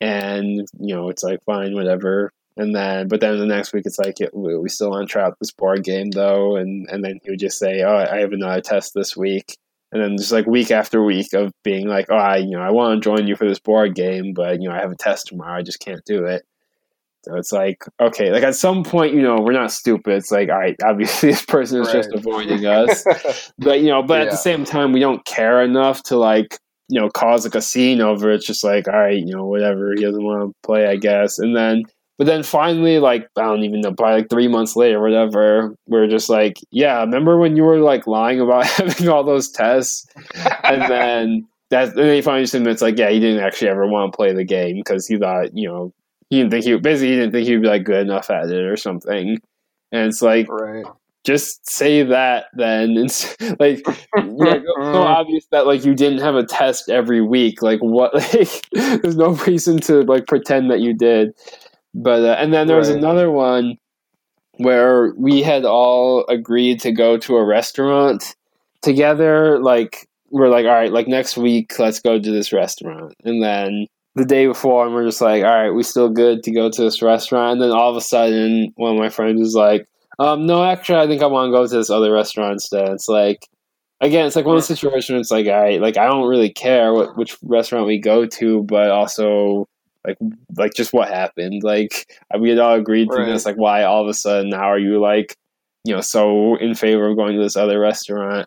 [0.00, 2.32] and you know it's like fine, whatever.
[2.56, 5.24] And then, but then the next week it's like we, we still want to try
[5.24, 8.32] out this board game though, and and then he would just say, oh, I have
[8.32, 9.56] another test this week,
[9.92, 12.70] and then just like week after week of being like, oh, I you know I
[12.70, 15.26] want to join you for this board game, but you know I have a test
[15.26, 16.44] tomorrow, I just can't do it.
[17.24, 20.14] So it's like okay, like at some point, you know, we're not stupid.
[20.14, 23.04] It's like all right, obviously this person is just avoiding us,
[23.58, 26.58] but you know, but at the same time, we don't care enough to like
[26.88, 28.30] you know cause like a scene over.
[28.30, 28.36] it.
[28.36, 29.94] It's just like all right, you know, whatever.
[29.94, 31.00] He doesn't want to play, I mm-hmm.
[31.00, 31.84] guess, and then.
[32.16, 36.06] But then finally, like I don't even know, probably like three months later, whatever, we're
[36.06, 40.06] just like, yeah, remember when you were like lying about having all those tests,
[40.62, 43.88] and then that and then he finally just admits like, yeah, he didn't actually ever
[43.88, 45.92] want to play the game because he thought, you know,
[46.30, 48.64] he didn't think he basically he didn't think he'd be like good enough at it
[48.64, 49.38] or something.
[49.92, 50.84] And it's like, right.
[51.24, 52.96] just say that then.
[53.04, 57.62] It's like, like so obvious that like you didn't have a test every week.
[57.62, 58.12] Like what?
[58.34, 61.34] Like there's no reason to like pretend that you did.
[61.94, 62.98] But uh, and then there was Right.
[62.98, 63.76] another one
[64.58, 68.34] where we had all agreed to go to a restaurant
[68.82, 69.58] together.
[69.60, 73.14] Like we're like, all right, like next week, let's go to this restaurant.
[73.24, 76.52] And then the day before, and we're just like, all right, we still good to
[76.52, 77.52] go to this restaurant.
[77.54, 79.88] And then all of a sudden, one of my friends was like,
[80.18, 82.88] um, no, actually, I think I want to go to this other restaurant instead.
[82.90, 83.48] It's like,
[84.00, 85.10] again, it's like one of those situations.
[85.10, 88.24] where It's like, all right, like I don't really care what which restaurant we go
[88.26, 89.66] to, but also
[90.06, 90.18] like
[90.56, 91.62] like just what happened.
[91.64, 92.06] Like
[92.38, 93.26] we had all agreed to Right.
[93.26, 93.44] this.
[93.44, 95.36] Like, why all of a sudden now are you like,
[95.84, 98.46] you know, so in favor of going to this other restaurant?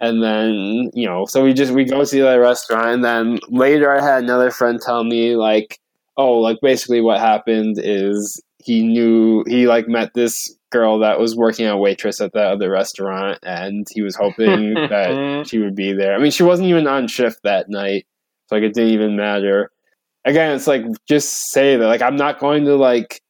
[0.00, 3.92] And then you know, so we just we go to other restaurant, and then later
[3.92, 5.78] I had another friend tell me like,
[6.16, 11.36] oh, like basically what happened is he knew he like met this girl that was
[11.36, 15.76] working as a waitress at that other restaurant, and he was hoping that she would
[15.76, 16.14] be there.
[16.14, 18.06] I mean, she wasn't even on shift that night,
[18.46, 19.70] so like it didn't even matter.
[20.24, 21.86] Again, it's like just say that.
[21.86, 23.20] Like I'm not going to like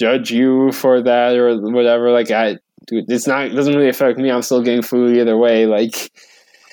[0.00, 2.10] judge you for that or whatever.
[2.10, 3.46] Like I, dude, it's not.
[3.46, 4.30] It doesn't really affect me.
[4.30, 5.66] I'm still getting food either way.
[5.66, 6.10] Like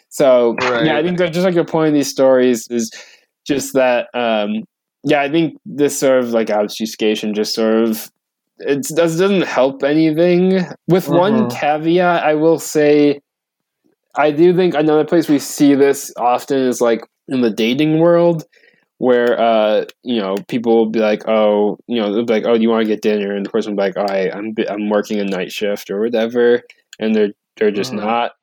[0.09, 0.55] so.
[0.61, 0.85] Right.
[0.85, 2.91] Yeah, I think that just like the point of these stories is
[3.45, 4.63] just that um,
[5.03, 8.11] yeah, I think this sort of like obfuscation just sort of
[8.59, 10.65] it does doesn't help anything.
[10.87, 11.51] With one Mhm.
[11.59, 13.21] caveat, I will say,
[14.15, 18.43] I do think another place we see this often is like in the dating world,
[18.99, 22.55] where uh you know people will be like, oh, you know, they'll be like, oh,
[22.57, 23.35] do you want to get dinner?
[23.35, 26.01] And the person will be like, oh, I, I'm I'm working a night shift or
[26.01, 26.63] whatever,
[26.99, 27.97] and they're they're just Mhm.
[27.97, 28.33] not.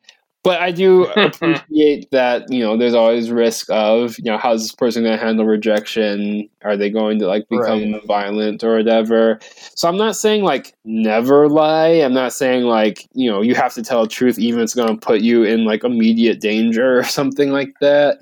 [0.47, 4.73] But I do appreciate that you know there's always risk of you know how's this
[4.73, 6.49] person going to handle rejection?
[6.63, 8.03] Are they going to like become Right.
[8.07, 9.41] violent or whatever?
[9.75, 11.89] So I'm not saying like never lie.
[12.07, 14.75] I'm not saying like you know you have to tell the truth even if it's
[14.75, 18.19] going to put you in like immediate danger or something like that.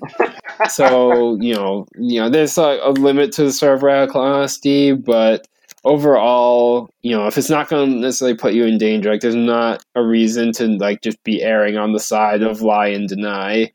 [0.65, 4.93] so you know you know there's a, a limit to the sort of radical honesty,
[4.93, 5.47] but
[5.85, 9.35] overall, you know, if it's not going to necessarily put you in danger, like there's
[9.35, 13.71] not a reason to like just be erring on the side of lie and deny.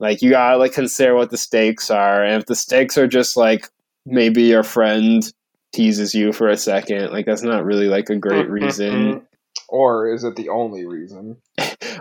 [0.00, 3.36] Like you gotta like consider what the stakes are, and if the stakes are just
[3.36, 3.68] like
[4.06, 5.30] maybe your friend
[5.72, 9.20] teases you for a second, like that's not really like a great reason.
[9.68, 11.36] or is it the only reason?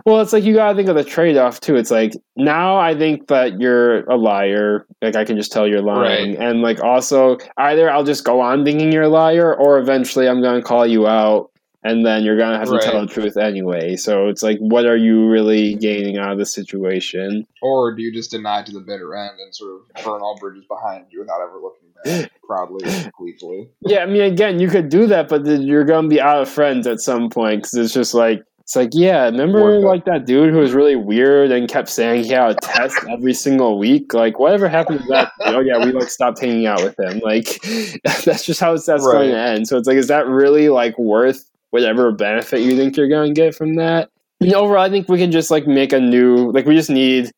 [0.06, 1.76] Well, it's like you gotta think of the trade off too.
[1.76, 4.86] It's like now I think that you're a liar.
[5.02, 8.64] Like I can just tell you're lying, and like also either I'll just go on
[8.66, 11.52] thinking you're a liar, or eventually I'm gonna call you out,
[11.84, 13.96] and then you're gonna have to tell the truth anyway.
[13.96, 17.46] So it's like, what are you really gaining out of the situation?
[17.62, 20.66] Or do you just deny to the bitter end and sort of burn all bridges
[20.68, 23.70] behind you without ever looking back proudly and gleefully?
[23.82, 26.50] Yeah, I mean, again, you could do that, but then you're gonna be out of
[26.50, 30.54] friends at some point because it's just like it's like, yeah, remember like that dude
[30.54, 34.14] who was really weird and kept saying he had a test every single week.
[34.14, 35.32] Like, whatever happened to that?
[35.42, 37.18] oh yeah, we like stopped hanging out with him.
[37.24, 37.60] Like,
[38.04, 39.68] that's just how it's that's going to end.
[39.68, 43.56] So it's like, is that really like worth whatever benefit you think you're gonna get
[43.56, 44.12] from that?
[44.40, 47.32] And overall, I think we can just like make a new like we just need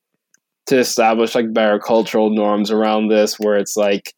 [0.66, 4.14] to establish like better cultural norms around this where it's like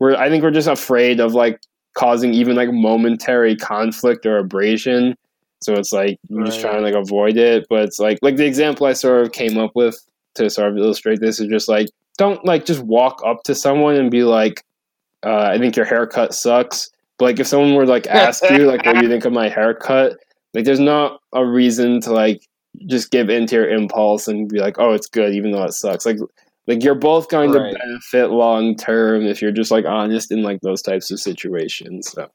[0.00, 1.60] we're I think we're just afraid of like
[1.92, 5.16] causing even like momentary conflict or abrasion.
[5.66, 7.66] So it's like we're just trying to like avoid it.
[7.68, 9.98] But it's like like the example I sort of came up with
[10.36, 11.88] to sort of illustrate this is just like
[12.18, 14.62] don't like just walk up to someone and be like,
[15.24, 16.88] uh, I think your haircut sucks.
[17.18, 19.48] But like if someone were like ask you like what do you think of my
[19.48, 20.16] haircut,
[20.54, 22.40] like there's not a reason to like
[22.86, 25.72] just give in to your impulse and be like, oh it's good even though it
[25.72, 26.06] sucks.
[26.06, 26.18] Like
[26.68, 27.72] like you're both going Right.
[27.72, 32.12] to benefit long term if you're just like honest in like those types of situations.
[32.12, 32.30] So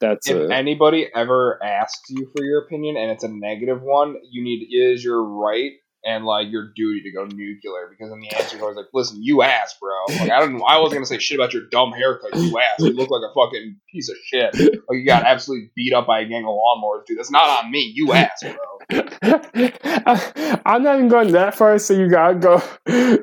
[0.00, 4.16] that's if a, anybody ever asks you for your opinion and it's a negative one,
[4.30, 5.72] you need it is your right
[6.04, 9.22] and like your duty to go nuclear because then the answer is always like, listen,
[9.22, 9.92] you asked, bro.
[10.08, 12.80] Like I don't I wasn't gonna say shit about your dumb haircut, you asked.
[12.80, 14.54] You look like a fucking piece of shit.
[14.54, 17.18] Like you got absolutely beat up by a gang of lawnmowers, dude.
[17.18, 17.92] That's not on me.
[17.94, 18.72] You asked, bro.
[20.66, 22.62] I'm not even going that far, so you gotta go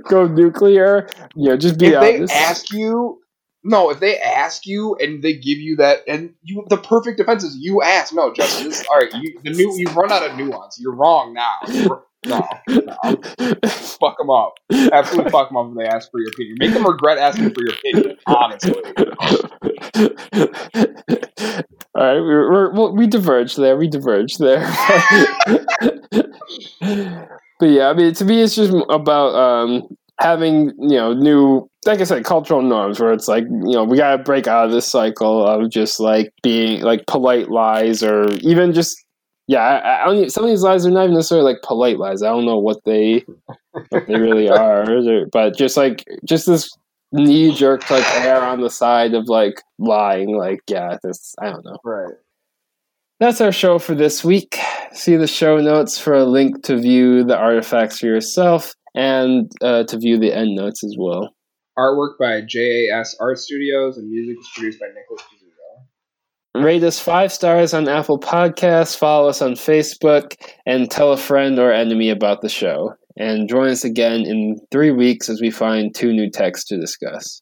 [0.10, 1.08] go nuclear.
[1.36, 2.34] Yeah, just be if they honest.
[2.34, 3.22] ask you
[3.70, 7.44] no, if they ask you and they give you that, and you, the perfect defense
[7.44, 8.14] is you ask.
[8.14, 10.80] No, Justin, this, all right, you, the new, you've run out of nuance.
[10.80, 11.56] You're wrong now.
[12.26, 12.98] No, no,
[13.70, 14.56] fuck them up.
[14.72, 16.58] Absolutely fuck them up if they ask for your opinion.
[16.60, 18.18] Make them regret asking for your opinion.
[18.26, 18.74] Honestly,
[21.96, 23.78] All right, we're, we're, we diverged there.
[23.78, 24.60] We diverged there.
[27.60, 32.02] but yeah, I mean, to me, it's just about um, having you know new, like
[32.02, 34.86] I said, cultural norms where it's like you know we gotta break out of this
[34.86, 38.98] cycle of just like being like polite lies or even just
[39.48, 39.62] yeah.
[39.62, 40.30] I, I don't.
[40.30, 42.22] Some of these lies are not even necessarily like polite lies.
[42.22, 43.26] I don't know what they
[43.90, 44.86] what they really are,
[45.32, 46.70] but just like just this
[47.12, 50.38] knee jerk like air on the side of like lying.
[50.38, 51.78] Like yeah, this I don't know.
[51.84, 52.14] right.
[53.20, 54.58] That's our show for this week.
[54.94, 59.84] See the show notes for a link to view the artifacts for yourself and uh,
[59.86, 61.34] to view the end notes as well.
[61.80, 66.62] Artwork by JAS Art Studios and music was produced by Nicholas Pozzuto.
[66.62, 71.58] Rate us five stars on Apple Podcasts, follow us on Facebook, and tell a friend
[71.58, 72.96] or enemy about the show.
[73.16, 77.42] And join us again in three weeks as we find two new texts to discuss.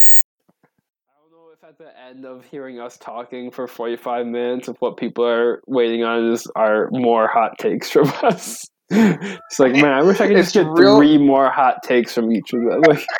[0.00, 4.76] I don't know if at the end of hearing us talking for 45 minutes, if
[4.80, 8.64] what people are waiting on is are more hot takes from us.
[8.90, 12.30] It's like, man, I wish I could just get real- three more hot takes from
[12.32, 12.80] each of them.
[12.82, 13.04] Like,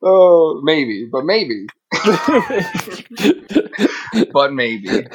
[0.00, 1.66] Oh, maybe, but maybe,
[4.32, 5.08] but maybe.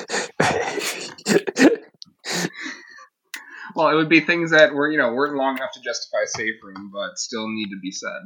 [3.75, 6.55] Well, it would be things that were, you know, weren't long enough to justify safe
[6.61, 8.21] room, but still need to be said.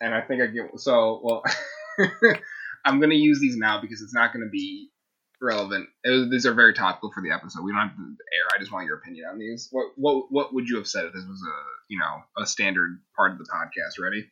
[0.00, 1.20] And I think I get so.
[1.22, 1.42] Well,
[2.84, 4.90] I'm gonna use these now because it's not gonna be
[5.40, 5.88] relevant.
[6.04, 7.62] Was, these are very topical for the episode.
[7.64, 8.48] We don't have to air.
[8.54, 9.68] I just want your opinion on these.
[9.70, 11.56] What what what would you have said if this was a
[11.88, 14.02] you know a standard part of the podcast?
[14.02, 14.30] Ready?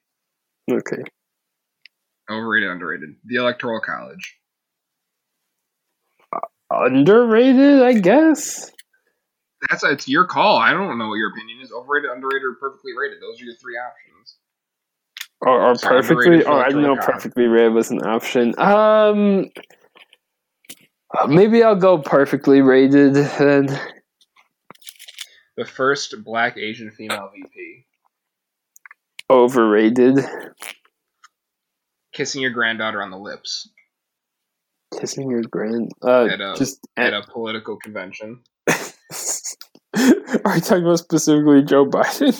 [0.71, 1.03] okay.
[2.31, 3.11] Overrated, underrated.
[3.25, 4.37] The Electoral College.
[6.71, 8.71] Underrated, I guess.
[9.69, 10.59] That's it's your call.
[10.59, 11.73] I don't know what your opinion is.
[11.73, 13.19] Overrated, underrated, or perfectly rated.
[13.23, 14.37] Those are your three options.
[15.41, 16.45] Or, or So perfectly.
[16.45, 18.55] Oh, I didn't know perfectly rated was an option.
[18.59, 19.51] Um,
[21.17, 23.67] uh, maybe I'll go perfectly rated then.
[25.57, 27.85] The first black Asian female VP.
[29.31, 30.21] Overrated.
[32.13, 33.69] Kissing your granddaughter on the lips
[34.99, 35.93] Kissing your grand.
[36.03, 38.41] Uh, At a- just at a political convention.
[38.69, 38.75] Are
[39.95, 42.39] you talking about specifically Joe Biden?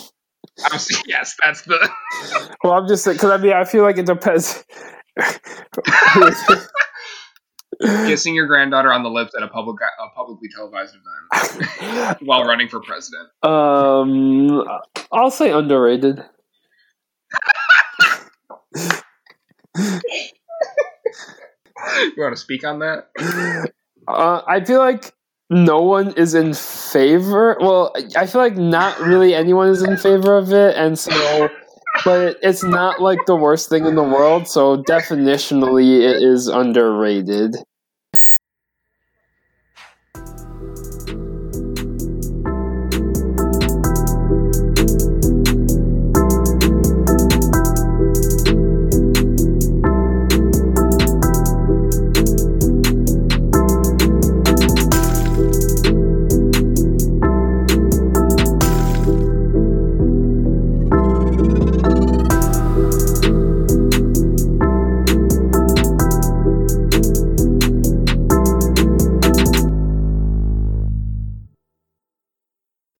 [0.71, 1.89] I'm, yes, that's the.
[2.63, 4.63] Well, I'm just because I mean I feel like it depends.
[7.81, 12.67] kissing your granddaughter on the lips at a public a publicly televised event while running
[12.67, 13.29] for president.
[13.43, 14.63] um,
[15.11, 16.23] I'll say underrated.
[22.15, 23.09] You want to speak on that?
[24.07, 25.13] Uh, I feel like
[25.49, 27.57] no one is in favor.
[27.59, 31.49] Well, I feel like not really anyone is in favor of it, and so,
[32.03, 34.47] but it's not like the worst thing in the world.
[34.47, 37.55] So definitionally, it is underrated.